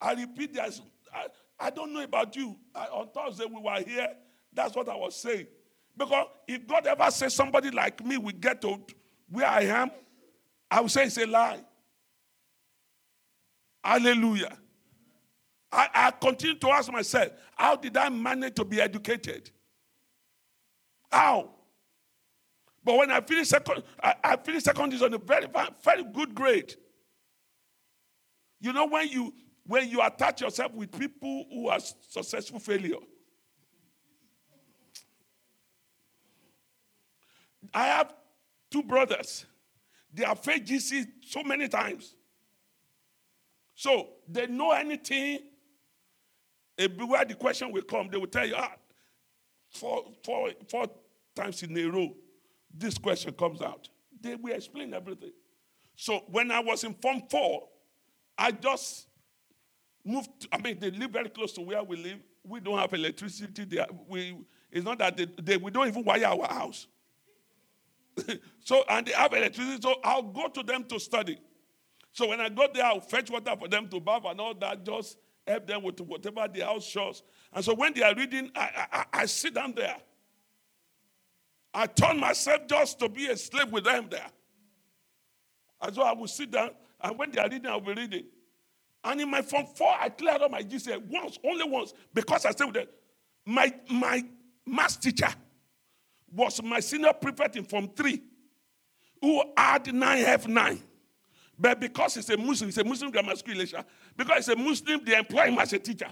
[0.00, 0.80] I repeat this.
[1.12, 1.26] I,
[1.58, 2.56] I don't know about you.
[2.74, 4.08] I, on Thursday we were here.
[4.52, 5.46] That's what I was saying.
[5.96, 8.80] Because if God ever says somebody like me will get to
[9.28, 9.90] where I am,
[10.70, 11.60] I will say it's a lie.
[13.82, 14.56] Hallelujah.
[15.72, 19.50] I, I continue to ask myself, how did I manage to be educated?
[21.10, 21.50] How?
[22.82, 25.46] But when I finished second, I, I finished secondary on a very,
[25.82, 26.74] very good grade.
[28.60, 29.32] You know, when you
[29.66, 32.96] when you attach yourself with people who are successful failure.
[37.72, 38.14] I have
[38.70, 39.46] two brothers.
[40.12, 42.14] They have failed GC so many times.
[43.74, 45.40] So they know anything.
[46.76, 48.72] Where the question will come, they will tell you, ah,
[49.70, 50.86] four, four, four
[51.34, 52.14] times in a row,
[52.74, 53.88] this question comes out.
[54.20, 55.32] They will explain everything.
[55.96, 57.68] So when I was in Form 4,
[58.38, 59.08] I just
[60.04, 60.48] moved.
[60.50, 62.18] I mean, they live very close to where we live.
[62.42, 63.64] We don't have electricity.
[63.64, 63.86] there.
[64.08, 64.38] we,
[64.70, 66.86] it's not that they, they, we don't even wire our house.
[68.64, 71.38] so, and they have electricity, so I'll go to them to study.
[72.12, 74.84] So when I go there, I'll fetch water for them to bath and all that,
[74.84, 77.22] just help them with whatever the house shows.
[77.52, 79.96] And so when they are reading, I, I, I sit down there.
[81.72, 84.26] I turn myself just to be a slave with them there.
[85.80, 88.24] And so I will sit down, and when they are reading, I'll be reading.
[89.02, 92.50] And in my form four, I cleared all my GCSE once, only once, because I
[92.50, 92.86] stayed with them.
[93.46, 94.22] my, my
[94.66, 95.28] math teacher
[96.32, 98.22] was my senior prefect in Form 3
[99.20, 100.80] who had 9F9.
[101.58, 103.84] But because he's a Muslim, he's a Muslim grammar school, Elisha,
[104.16, 106.08] because he's a Muslim, they employ him as a teacher.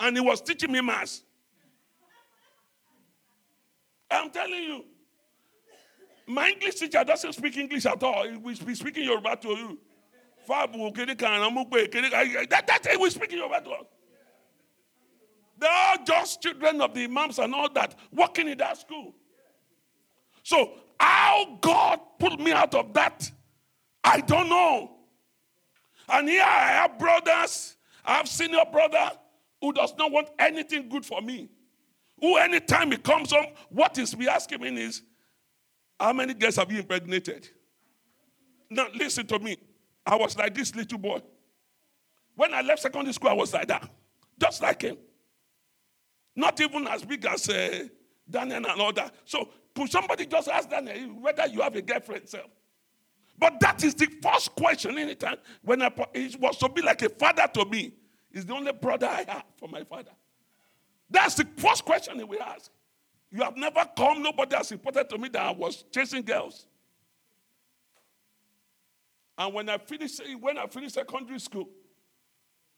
[0.00, 1.22] And he was teaching me maths.
[4.10, 4.84] I'm telling you,
[6.26, 8.28] my English teacher doesn't speak English at all.
[8.28, 9.78] He will be speaking Yoruba to you.
[12.50, 13.86] That, that's it, we speaking Yoruba to us.
[15.58, 19.14] They're all just children of the imams and all that working in that school.
[20.42, 23.30] So, how God pulled me out of that,
[24.02, 24.92] I don't know.
[26.08, 29.10] And here I have brothers, I have senior brother
[29.60, 31.50] who does not want anything good for me.
[32.20, 35.02] Who, anytime he comes home, what is we asking him is,
[36.00, 37.48] How many girls have you impregnated?
[38.70, 39.56] Now, listen to me.
[40.04, 41.20] I was like this little boy.
[42.34, 43.88] When I left secondary school, I was like that,
[44.40, 44.96] just like him.
[46.38, 47.88] Not even as big as uh,
[48.30, 49.12] Daniel and all that.
[49.24, 52.28] So, could somebody just ask Daniel whether you have a girlfriend?
[52.28, 52.42] Sir?
[53.36, 57.08] But that is the first question anytime when I, it was to be like a
[57.08, 57.92] father to me.
[58.30, 60.12] He's the only brother I have for my father.
[61.10, 62.70] That's the first question he will ask.
[63.32, 66.68] You have never come, nobody has reported to me that I was chasing girls.
[69.36, 71.68] And when I finished, when I finished secondary school,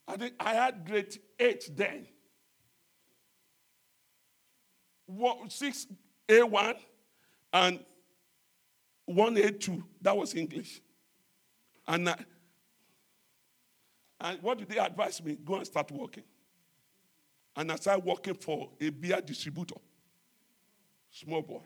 [0.08, 2.06] I think I had grade eight then.
[5.48, 5.86] Six
[6.28, 6.76] A1
[7.52, 7.80] and
[9.06, 9.82] one A2.
[10.02, 10.80] That was English.
[11.86, 12.16] And, I,
[14.20, 15.36] and what did they advise me?
[15.44, 16.24] Go and start working.
[17.56, 19.76] And I started working for a beer distributor.
[21.10, 21.62] Small boy.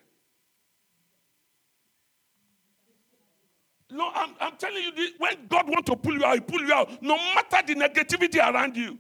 [3.91, 6.73] No, I'm, I'm telling you, when God wants to pull you out, He pull you
[6.73, 8.99] out, no matter the negativity around you.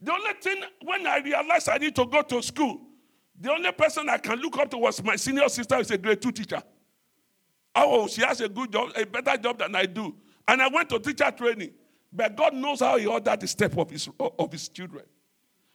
[0.00, 2.80] The only thing, when I realized I need to go to school,
[3.38, 6.20] the only person I can look up to was my senior sister, who's a grade
[6.20, 6.62] two teacher.
[7.74, 10.14] Oh, she has a good job, a better job than I do.
[10.46, 11.70] And I went to teacher training.
[12.12, 15.04] But God knows how He ordered the step of His, of his children.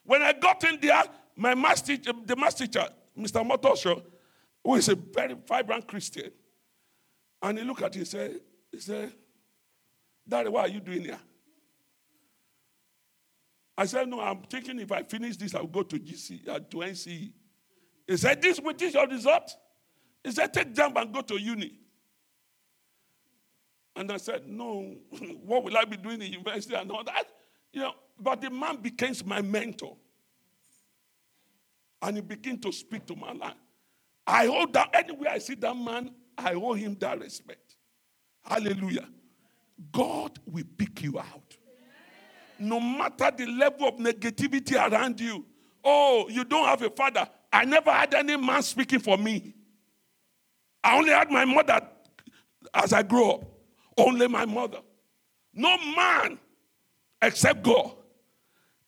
[0.04, 1.04] When I got in there,
[1.36, 3.48] my master the master teacher, Mr.
[3.48, 4.04] Motosho,
[4.64, 6.32] who is a very vibrant Christian,
[7.42, 8.40] and he looked at me and said,
[8.72, 9.12] he said,
[10.28, 11.20] Daddy, what are you doing here?
[13.78, 16.78] I said, No, I'm thinking if I finish this, I'll go to GC, uh, to
[16.78, 17.32] NCE.
[18.08, 19.56] He said, This will teach your result.
[20.24, 21.80] He said, Take jump and go to uni.
[23.96, 24.96] And I said, No,
[25.44, 27.26] what will I be doing in university and all that?
[27.74, 29.98] You know, but the man became my mentor.
[32.02, 33.56] And he began to speak to my life.
[34.28, 37.76] I hold that anywhere I see that man, I owe him that respect.
[38.44, 39.08] Hallelujah.
[39.92, 41.45] God will pick you out.
[42.60, 45.46] No matter the level of negativity around you.
[45.84, 47.28] Oh, you don't have a father.
[47.52, 49.54] I never had any man speaking for me.
[50.84, 51.82] I only had my mother
[52.74, 53.44] as I grew up.
[53.98, 54.80] Only my mother.
[55.54, 56.38] No man
[57.22, 57.92] except God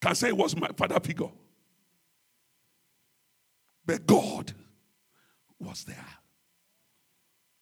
[0.01, 1.29] can say it was my father figure.
[3.85, 4.53] But God
[5.59, 5.95] was there.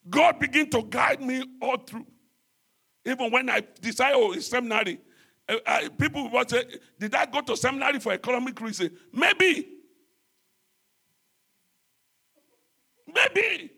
[0.10, 2.06] God began to guide me all through.
[3.06, 5.00] Even when I decided, oh, it's seminary,
[5.48, 6.64] uh, people would say,
[7.00, 8.92] Did I go to seminary for economic reason?
[9.14, 9.70] Maybe.
[13.08, 13.72] Maybe.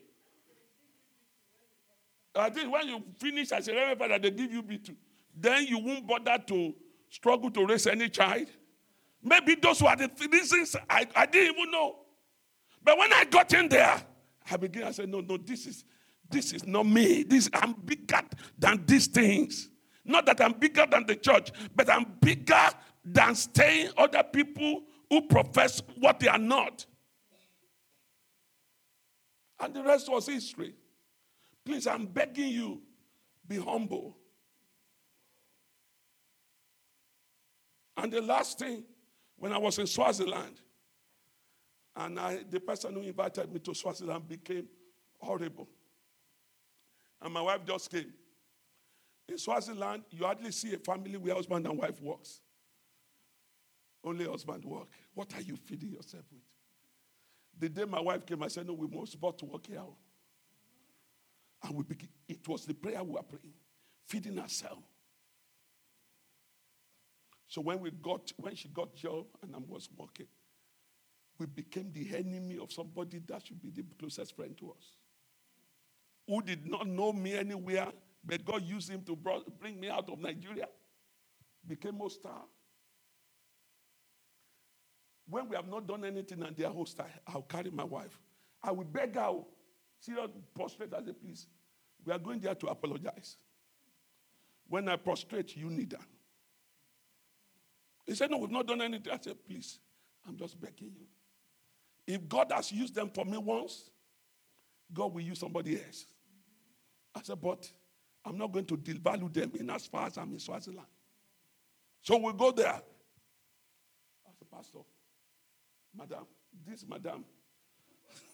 [2.34, 4.94] I think when you finish as a reverend father, they give you B2.
[5.34, 6.74] Then you won't bother to
[7.10, 8.46] struggle to raise any child.
[9.22, 11.96] Maybe those were the reasons I, I didn't even know.
[12.82, 14.00] But when I got in there,
[14.50, 15.84] I began, I said, no, no, this is
[16.30, 17.22] this is not me.
[17.22, 18.20] This I'm bigger
[18.58, 19.70] than these things.
[20.08, 22.68] Not that I'm bigger than the church, but I'm bigger
[23.04, 26.84] than staying other people who profess what they are not.
[29.60, 30.74] And the rest was history.
[31.64, 32.80] Please, I'm begging you,
[33.46, 34.16] be humble.
[37.96, 38.84] And the last thing,
[39.36, 40.60] when I was in Swaziland,
[41.96, 44.68] and I, the person who invited me to Swaziland became
[45.18, 45.68] horrible.
[47.20, 48.12] And my wife just came.
[49.28, 52.40] In Swaziland, you hardly see a family where husband and wife works.
[54.02, 54.88] Only husband work.
[55.14, 56.42] What are you feeding yourself with?
[57.58, 59.82] The day my wife came, I said, No, we must to work here.
[61.62, 63.52] And we begin, it was the prayer we were praying,
[64.06, 64.82] feeding ourselves.
[67.48, 70.26] So when we got, when she got job and I was working,
[71.38, 74.96] we became the enemy of somebody that should be the closest friend to us.
[76.26, 77.88] Who did not know me anywhere,
[78.24, 79.16] but God used him to
[79.60, 80.66] bring me out of Nigeria.
[81.66, 82.42] Became star.
[85.28, 88.18] When we have not done anything and they are hostile, I'll carry my wife.
[88.62, 89.46] I will beg her, oh,
[90.00, 91.46] serious prostrate as a please.
[92.04, 93.36] We are going there to apologize.
[94.68, 96.04] When I prostrate, you need her.
[98.06, 99.12] He said, No, we've not done anything.
[99.12, 99.78] I said, Please,
[100.26, 101.06] I'm just begging you.
[102.14, 103.90] If God has used them for me once,
[104.92, 106.06] God will use somebody else.
[107.14, 107.70] I said, But
[108.28, 110.86] I'm not going to devalue them in as far as I'm in Swaziland.
[112.02, 112.68] So we go there.
[112.68, 114.80] I said, Pastor,
[115.96, 116.26] Madam,
[116.66, 117.24] this Madam,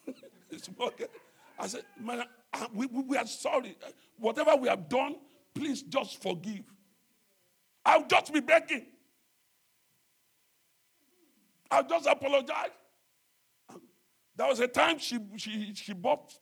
[0.51, 1.07] it's okay.
[1.57, 2.27] I said, Madam,
[2.75, 3.77] we, we, we are sorry.
[4.19, 5.15] Whatever we have done,
[5.55, 6.65] please just forgive.
[7.85, 8.87] I'll just be begging.
[11.71, 12.71] I'll just apologize.
[14.37, 16.35] There was a time she, she, she bought,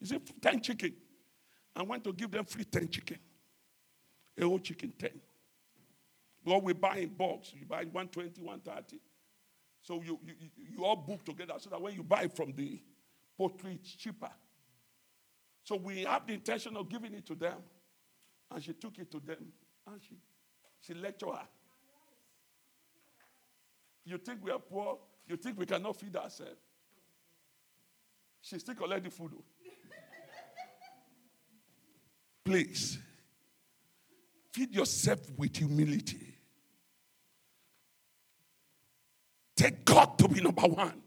[0.00, 0.92] is it 10 chicken?
[1.78, 3.18] And want to give them free 10 chicken.
[4.36, 5.10] A whole chicken, 10.
[6.44, 7.52] Well, we buy in bulks.
[7.54, 9.00] You buy 120, 130.
[9.80, 10.34] So you, you,
[10.76, 12.82] you all book together so that when you buy from the
[13.36, 14.30] poultry, it's cheaper.
[15.62, 17.58] So we have the intention of giving it to them.
[18.50, 19.46] And she took it to them.
[19.86, 20.16] And she,
[20.80, 21.46] she lectured her.
[24.04, 24.98] You think we are poor?
[25.28, 26.58] You think we cannot feed ourselves?
[28.40, 29.32] She still collect the food.
[32.48, 32.96] Please,
[34.54, 36.34] feed yourself with humility.
[39.54, 41.02] Take God to be number one.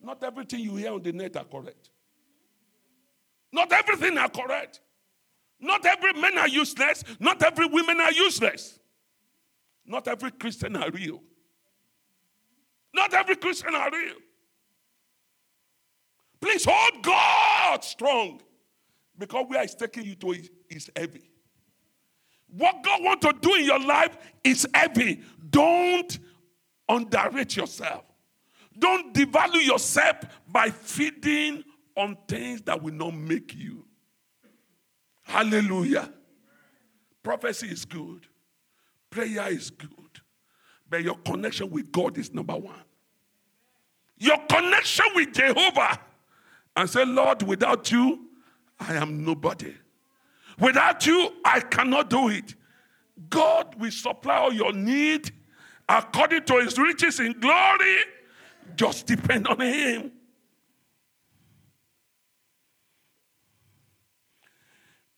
[0.00, 1.90] Not everything you hear on the net are correct.
[3.52, 4.80] Not everything are correct.
[5.60, 7.04] Not every men are useless.
[7.18, 8.78] Not every women are useless.
[9.84, 11.20] Not every Christian are real.
[12.94, 14.16] Not every Christian are real.
[16.40, 18.40] Please hold God strong
[19.20, 20.34] because where He's taking you to
[20.68, 21.30] is heavy.
[22.48, 25.20] What God wants to do in your life is heavy.
[25.50, 26.18] Don't
[26.88, 28.02] underrate yourself.
[28.76, 30.16] Don't devalue yourself
[30.48, 31.62] by feeding
[31.96, 33.84] on things that will not make you.
[35.22, 36.10] Hallelujah.
[37.22, 38.26] Prophecy is good,
[39.10, 39.90] prayer is good,
[40.88, 42.82] but your connection with God is number one.
[44.16, 46.00] Your connection with Jehovah
[46.74, 48.29] and say, Lord, without you,
[48.80, 49.74] I am nobody.
[50.58, 52.54] Without you, I cannot do it.
[53.28, 55.30] God will supply all your need
[55.88, 57.96] according to his riches in glory.
[58.76, 60.12] Just depend on him.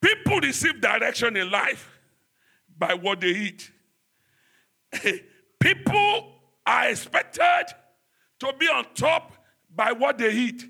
[0.01, 1.89] People receive direction in life
[2.77, 3.71] by what they eat.
[5.61, 6.33] People
[6.67, 7.67] are expected
[8.41, 9.33] to be on top
[9.75, 10.65] by what they eat.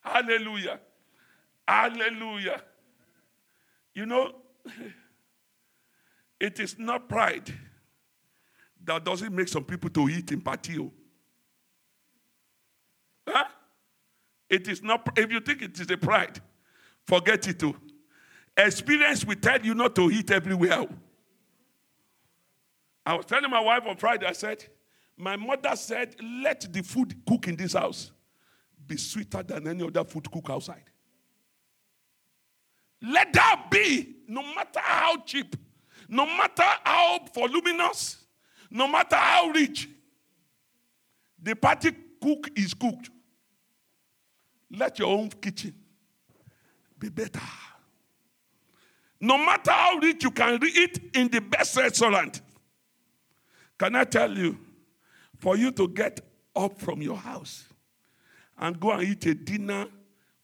[0.00, 0.80] Hallelujah.
[1.66, 2.62] Hallelujah.
[3.94, 4.32] You know,
[6.40, 7.52] it is not pride
[8.84, 10.92] that doesn't make some people to eat in patio.
[13.26, 13.32] Oh.
[13.32, 13.44] Huh?
[14.48, 16.40] It is not, if you think it is a pride,
[17.06, 17.74] forget it too.
[18.56, 20.80] Experience will tell you not to eat everywhere.
[20.80, 20.88] Oh.
[23.06, 24.64] I was telling my wife on Friday, I said,
[25.16, 28.12] My mother said, let the food cook in this house
[28.86, 30.84] be sweeter than any other food cook outside.
[33.02, 35.56] Let that be, no matter how cheap,
[36.08, 38.24] no matter how voluminous,
[38.70, 39.88] no matter how rich,
[41.42, 41.90] the party
[42.20, 43.10] cook is cooked.
[44.70, 45.74] Let your own kitchen
[46.98, 47.40] be better.
[49.20, 52.40] No matter how rich you can eat in the best restaurant,
[53.78, 54.58] can I tell you,
[55.38, 56.20] for you to get
[56.56, 57.64] up from your house
[58.58, 59.86] and go and eat a dinner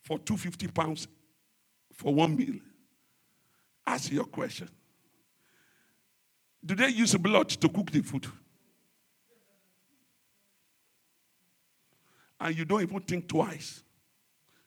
[0.01, 1.07] for 250 pounds
[2.01, 2.55] for one meal?
[3.85, 4.67] Ask your question.
[6.65, 8.25] Do they use blood to cook the food?
[12.39, 13.83] And you don't even think twice.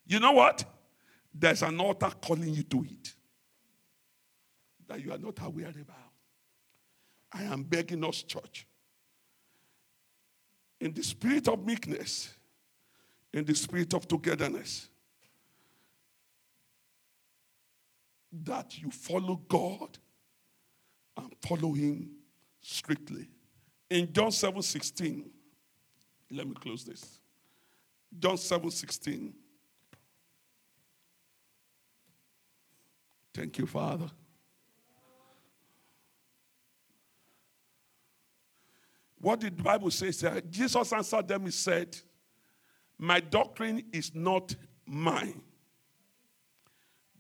[0.07, 0.65] You know what?
[1.35, 3.15] There's an altar calling you to it
[4.87, 5.97] that you are not aware about.
[7.33, 8.65] I am begging us, church,
[10.81, 12.33] in the spirit of meekness,
[13.33, 14.89] in the spirit of togetherness,
[18.43, 19.99] that you follow God
[21.17, 22.11] and follow Him
[22.61, 23.29] strictly.
[23.91, 25.31] In John 7 16,
[26.31, 27.21] let me close this.
[28.19, 29.35] John 7 16.
[33.33, 34.07] Thank you, Father.
[39.21, 40.43] What did the Bible say?
[40.51, 41.97] Jesus answered them, He said,
[42.99, 44.55] My doctrine is not
[44.87, 45.41] mine,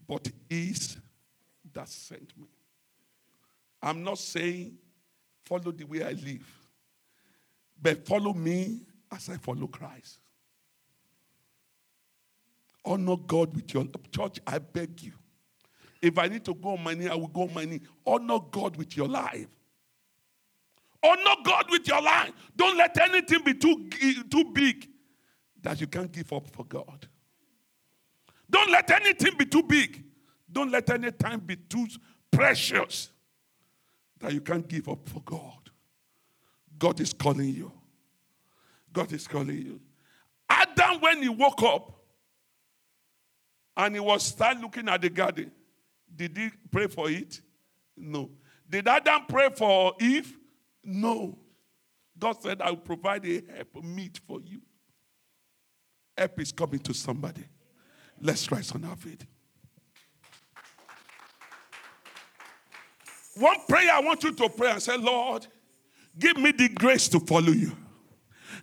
[0.07, 0.99] but is
[1.75, 2.47] that sent me.
[3.83, 4.79] I'm not saying
[5.45, 6.47] follow the way I live,
[7.81, 8.81] But follow me
[9.13, 10.19] as I follow Christ.
[12.85, 15.13] Honor God with your church, I beg you.
[16.01, 17.81] If I need to go on my knee, I will go on my knee.
[18.07, 19.49] Honor God with your life.
[21.03, 22.33] Honor God with your life.
[22.57, 23.89] Don't let anything be too,
[24.31, 24.89] too big
[25.63, 27.07] that you can't give up for God.
[28.51, 30.04] Don't let anything be too big.
[30.55, 31.89] Don't let any time be too
[32.31, 33.11] precious
[34.21, 35.59] that you can't give up for God.
[36.79, 37.73] God is calling you.
[38.93, 39.81] God is calling you.
[40.49, 41.93] Adam, when he woke up
[43.77, 45.51] and he was start looking at the garden,
[46.15, 47.41] did he pray for it?
[47.97, 48.31] No.
[48.71, 50.39] Did Adam pray for Eve?
[50.85, 51.37] No.
[52.17, 54.61] God said, I will provide a help meet for you.
[56.17, 57.43] Help is coming to somebody.
[58.21, 59.27] Let's rise on our feet.
[63.37, 65.47] One prayer I want you to pray and say, Lord,
[66.19, 67.73] give me the grace to follow you.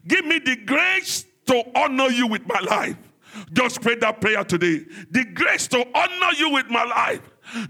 [0.07, 2.97] Give me the grace to honor you with my life.
[3.53, 4.85] Just pray that prayer today.
[5.09, 7.21] The grace to honor you with my life.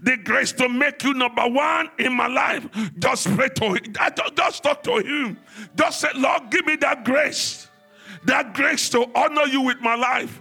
[0.04, 2.68] The grace to make you number one in my life.
[3.00, 3.94] Just pray to him.
[4.36, 5.38] Just talk to him.
[5.76, 7.68] Just say, Lord, give me that grace.
[8.26, 10.40] That grace to honor you with my life.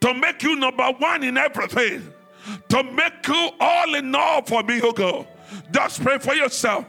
[0.00, 2.12] To make you number one in everything.
[2.68, 5.26] To make you all in all for me, oh God.
[5.72, 6.84] Just pray for yourself.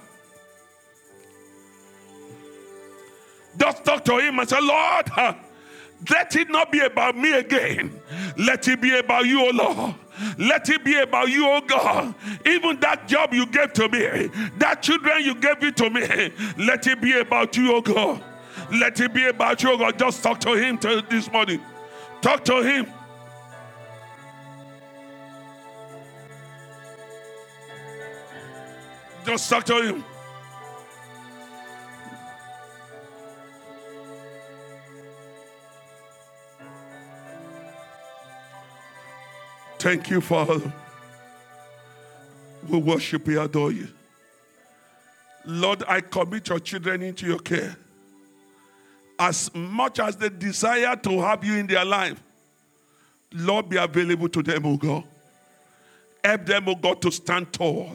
[3.58, 5.38] Just talk to him and say, Lord,
[6.10, 8.00] let it not be about me again.
[8.38, 9.96] Let it be about you, O Lord.
[10.38, 12.16] Let it be about you, oh God.
[12.46, 16.88] Even that job you gave to me, that children you gave it to me, let
[16.88, 18.24] it be about you, oh God.
[18.72, 20.00] Let it be about you, oh God.
[20.00, 20.78] Just talk to him
[21.10, 21.62] this morning.
[22.22, 22.88] Talk to him.
[29.26, 30.04] Just talk to him.
[39.80, 40.74] Thank you, Father.
[42.68, 43.88] We worship you, adore you.
[45.46, 47.76] Lord, I commit your children into your care.
[49.18, 52.22] As much as they desire to have you in their life,
[53.34, 55.04] Lord, be available to them, oh God.
[56.24, 57.92] Help them, oh God, to stand tall.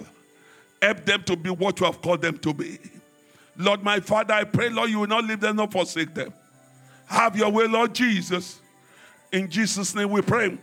[0.81, 2.78] Help them to be what you have called them to be.
[3.57, 6.33] Lord, my Father, I pray, Lord, you will not leave them nor forsake them.
[7.07, 8.61] Have your way, Lord Jesus.
[9.33, 10.57] In Jesus' name we pray.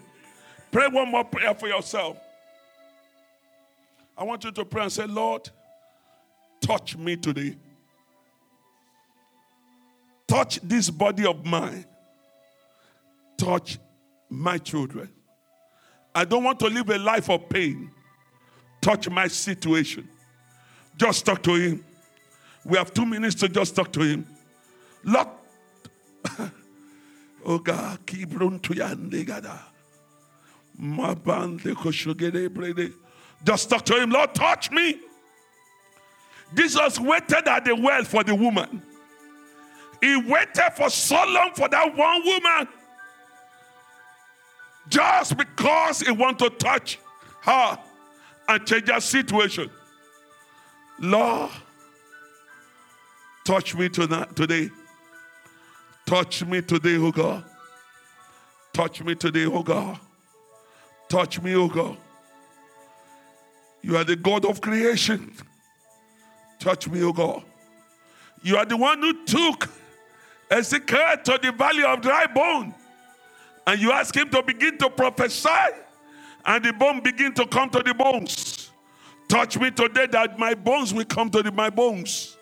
[0.72, 2.18] Pray one more prayer for yourself.
[4.18, 5.49] I want you to pray and say, Lord,
[6.59, 7.55] touch me today.
[10.28, 11.86] Touch this body of mine.
[13.38, 13.78] Touch
[14.30, 15.09] my children.
[16.13, 17.91] I don't want to live a life of pain.
[18.88, 20.07] Touch my situation.
[20.95, 21.83] Just talk to him.
[22.63, 24.25] We have two minutes to just talk to him.
[25.03, 25.27] Lord,
[27.45, 28.95] oh God, keep run to your
[33.43, 35.01] just talk to him, Lord, touch me.
[36.55, 38.81] Jesus waited at the well for the woman.
[39.99, 42.69] He waited for so long for that one woman.
[44.88, 46.99] Just because he wanted to touch
[47.41, 47.79] her
[48.47, 49.69] and change her situation.
[50.99, 51.51] Lord,
[53.45, 54.69] touch me tonight, today.
[56.05, 57.43] Touch me today, oh God.
[58.73, 59.99] Touch me today, oh God.
[61.09, 61.97] Touch me, oh God.
[63.81, 65.33] You are the God of creation.
[66.59, 67.43] Touch me, oh God.
[68.43, 69.69] You are the one who took
[70.49, 72.73] Ezekiel to the valley of dry bone.
[73.65, 75.49] And you ask him to begin to prophesy.
[76.47, 78.71] And the bone begin to come to the bones.
[79.27, 82.37] Touch me today that my bones will come to the, my bones.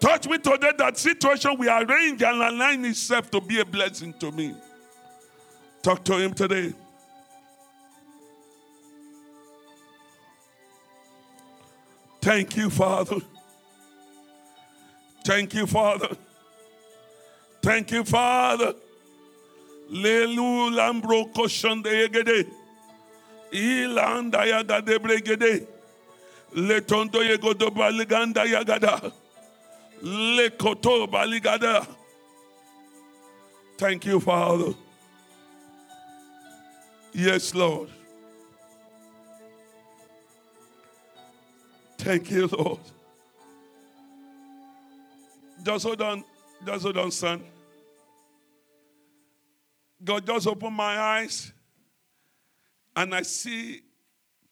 [0.00, 4.32] Touch me today that situation will arrange and align itself to be a blessing to
[4.32, 4.54] me.
[5.82, 6.72] Talk to him today.
[12.22, 13.16] Thank you, Father.
[15.24, 16.16] Thank you, Father.
[17.62, 18.74] Thank you, Father.
[19.90, 22.57] Lelu lambro yegede.
[23.52, 25.66] Ilanda yagade bregede.
[26.54, 29.12] Letondo yegodo baliganda yagada.
[30.02, 31.86] Lekoto baligada.
[33.76, 34.74] Thank you, Father.
[37.12, 37.90] Yes, Lord.
[41.98, 42.80] Thank you, Lord.
[45.62, 46.24] Just hold on.
[46.64, 47.42] Just hold on, son.
[50.02, 51.52] God just open my eyes
[52.98, 53.80] and I see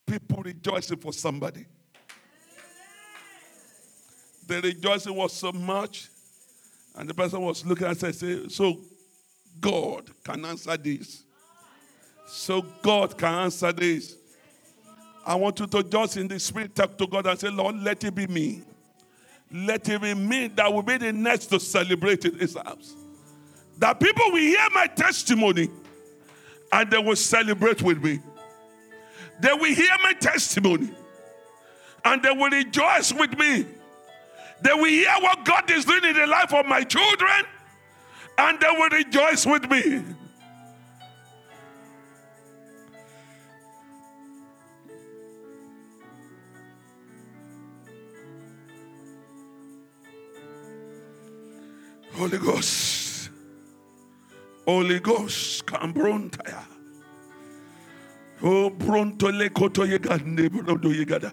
[0.07, 1.66] people rejoicing for somebody.
[4.47, 6.09] The rejoicing was so much,
[6.94, 8.80] And the person was looking and said, So
[9.61, 11.24] God can answer this.
[12.28, 14.16] So God can answer this.
[15.26, 18.05] I want you to just in the spirit talk to God and say, Lord, let
[18.05, 18.62] it be me.
[19.53, 22.94] Let it be me that will be the next to celebrate in this house.
[23.78, 25.68] That people will hear my testimony
[26.70, 28.20] and they will celebrate with me.
[29.41, 30.91] They will hear my testimony
[32.05, 33.66] and they will rejoice with me.
[34.62, 37.45] They will hear what God is doing in the life of my children
[38.39, 40.03] and they will rejoice with me.
[52.12, 53.30] Holy Ghost.
[54.66, 55.66] Holy Ghost.
[55.66, 56.65] Cambrontaya.
[58.43, 61.32] Oh, bronto le koto yegande brodo yegada.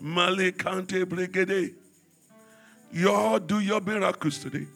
[0.00, 1.74] Male kante brigade.
[2.92, 4.66] You do your miracles today.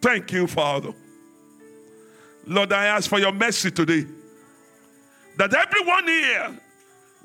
[0.00, 0.92] Thank you, Father.
[2.46, 4.06] Lord, I ask for your mercy today.
[5.36, 6.60] That everyone here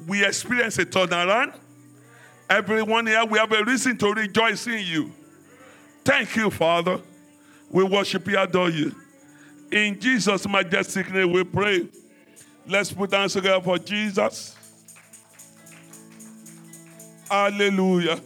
[0.08, 1.54] we experience a turnaround
[2.50, 5.12] Everyone here, we have a reason to rejoice in you.
[6.04, 7.02] Thank you, Father.
[7.72, 8.96] We worship you, adore you.
[9.72, 11.88] In Jesus' majestic name, we pray.
[12.68, 14.56] Let's put hands together for Jesus.
[17.30, 18.20] Hallelujah.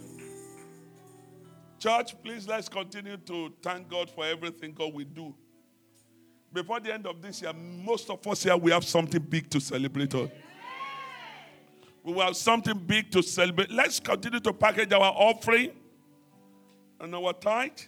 [1.78, 5.34] Church, please let's continue to thank God for everything God will do.
[6.52, 9.60] Before the end of this year, most of us here, we have something big to
[9.60, 10.30] celebrate on.
[12.02, 13.70] We will have something big to celebrate.
[13.70, 15.72] Let's continue to package our offering
[16.98, 17.78] and our tithe.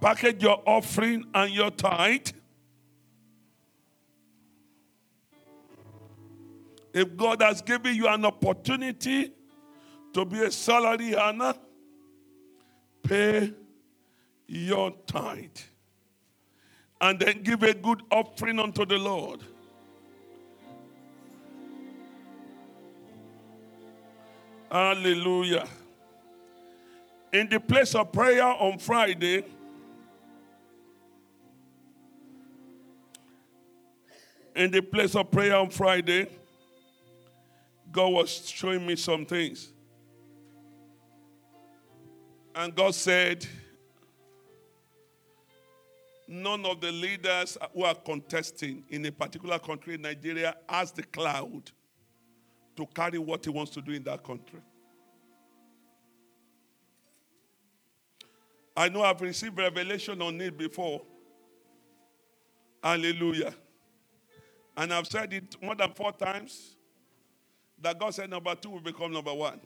[0.00, 2.28] Package your offering and your tithe.
[6.92, 9.32] If God has given you an opportunity
[10.12, 11.54] to be a salary earner,
[13.02, 13.52] pay
[14.46, 15.56] your tithe.
[17.00, 19.40] And then give a good offering unto the Lord.
[24.70, 25.66] Hallelujah.
[27.32, 29.44] In the place of prayer on Friday,
[34.54, 36.28] in the place of prayer on Friday,
[37.90, 39.72] God was showing me some things.
[42.54, 43.46] And God said,
[46.32, 51.02] None of the leaders who are contesting in a particular country in Nigeria has the
[51.02, 51.72] cloud
[52.76, 54.60] to carry what he wants to do in that country.
[58.76, 61.02] I know I've received revelation on it before.
[62.82, 63.52] Hallelujah.
[64.80, 66.74] And I've said it more than four times
[67.82, 69.60] that God said number two will become number one.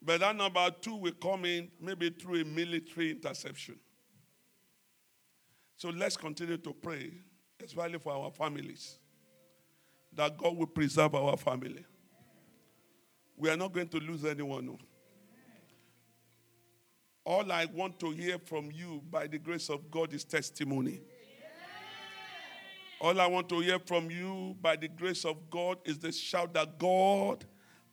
[0.00, 3.80] But that number two will come in maybe through a military interception.
[5.76, 7.14] So let's continue to pray,
[7.64, 9.00] especially for our families
[10.12, 11.84] that God will preserve our family.
[13.36, 14.66] We are not going to lose anyone.
[14.66, 14.78] No.
[17.24, 21.00] All I want to hear from you by the grace of God is testimony.
[23.00, 26.54] All I want to hear from you by the grace of God is the shout
[26.54, 27.44] that God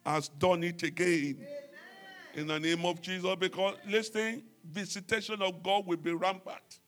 [0.06, 1.46] has done it again.
[2.34, 6.80] In the name of Jesus, because listen, visitation of God will be rampant.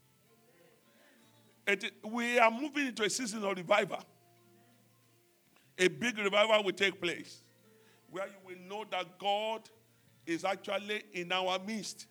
[1.68, 4.03] It, we are moving into a season of revival
[5.78, 7.41] a big revival will take place
[8.09, 9.70] where you will know that God
[10.26, 12.07] is actually in our midst.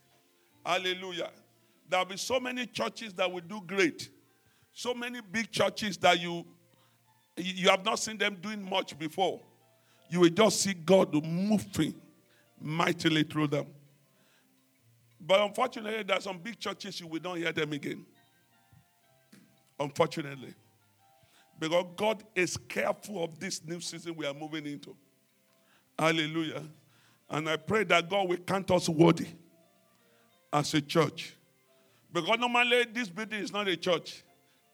[0.65, 1.31] Hallelujah.
[1.89, 4.11] There will be so many churches that will do great.
[4.77, 6.45] So many big churches that you
[7.35, 9.41] you have not seen them doing much before.
[10.11, 11.95] You will just see God moving
[12.61, 13.69] mightily through them.
[15.19, 18.05] But unfortunately, there are some big churches you will not hear them again.
[19.81, 20.53] Unfortunately.
[21.59, 24.95] Because God is careful of this new season we are moving into.
[25.99, 26.63] Hallelujah.
[27.31, 29.29] And I pray that God will count us worthy
[30.53, 31.35] as a church.
[32.13, 34.23] Because normally this building is not a church,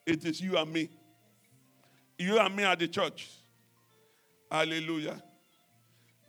[0.07, 0.89] it is you and me.
[2.19, 3.29] You and me are the church.
[4.51, 5.23] Hallelujah.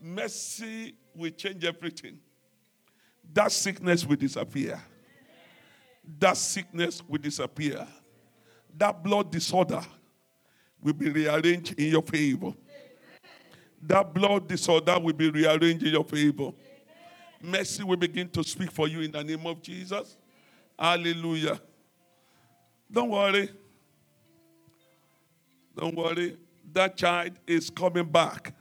[0.01, 2.19] Mercy will change everything.
[3.34, 4.80] That sickness will disappear.
[6.19, 7.88] That sickness will disappear.
[8.78, 9.82] That blood disorder
[10.82, 12.53] will be rearranged in your favor.
[13.82, 16.51] That blood disorder will be rearranged in your favor.
[17.41, 20.17] Mercy will begin to speak for you in the name of Jesus.
[20.80, 21.59] Hallelujah.
[22.91, 23.49] Don't worry.
[25.76, 26.38] Don't worry.
[26.71, 28.53] That child is coming back.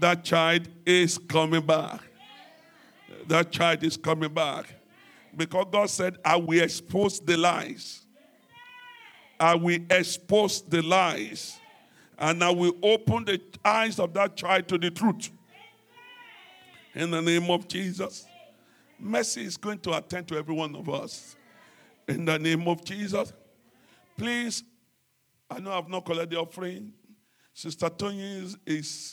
[0.00, 2.00] That child is coming back.
[3.28, 4.66] That child is coming back.
[5.36, 8.02] Because God said, I will expose the lies.
[9.38, 11.58] I will expose the lies.
[12.18, 15.30] And I will open the eyes of that child to the truth.
[16.94, 18.26] In the name of Jesus.
[18.98, 21.36] Mercy is going to attend to every one of us.
[22.06, 23.32] In the name of Jesus.
[24.16, 24.62] Please,
[25.50, 26.92] I know I've not collected the offering.
[27.52, 29.12] Sister Tony is, is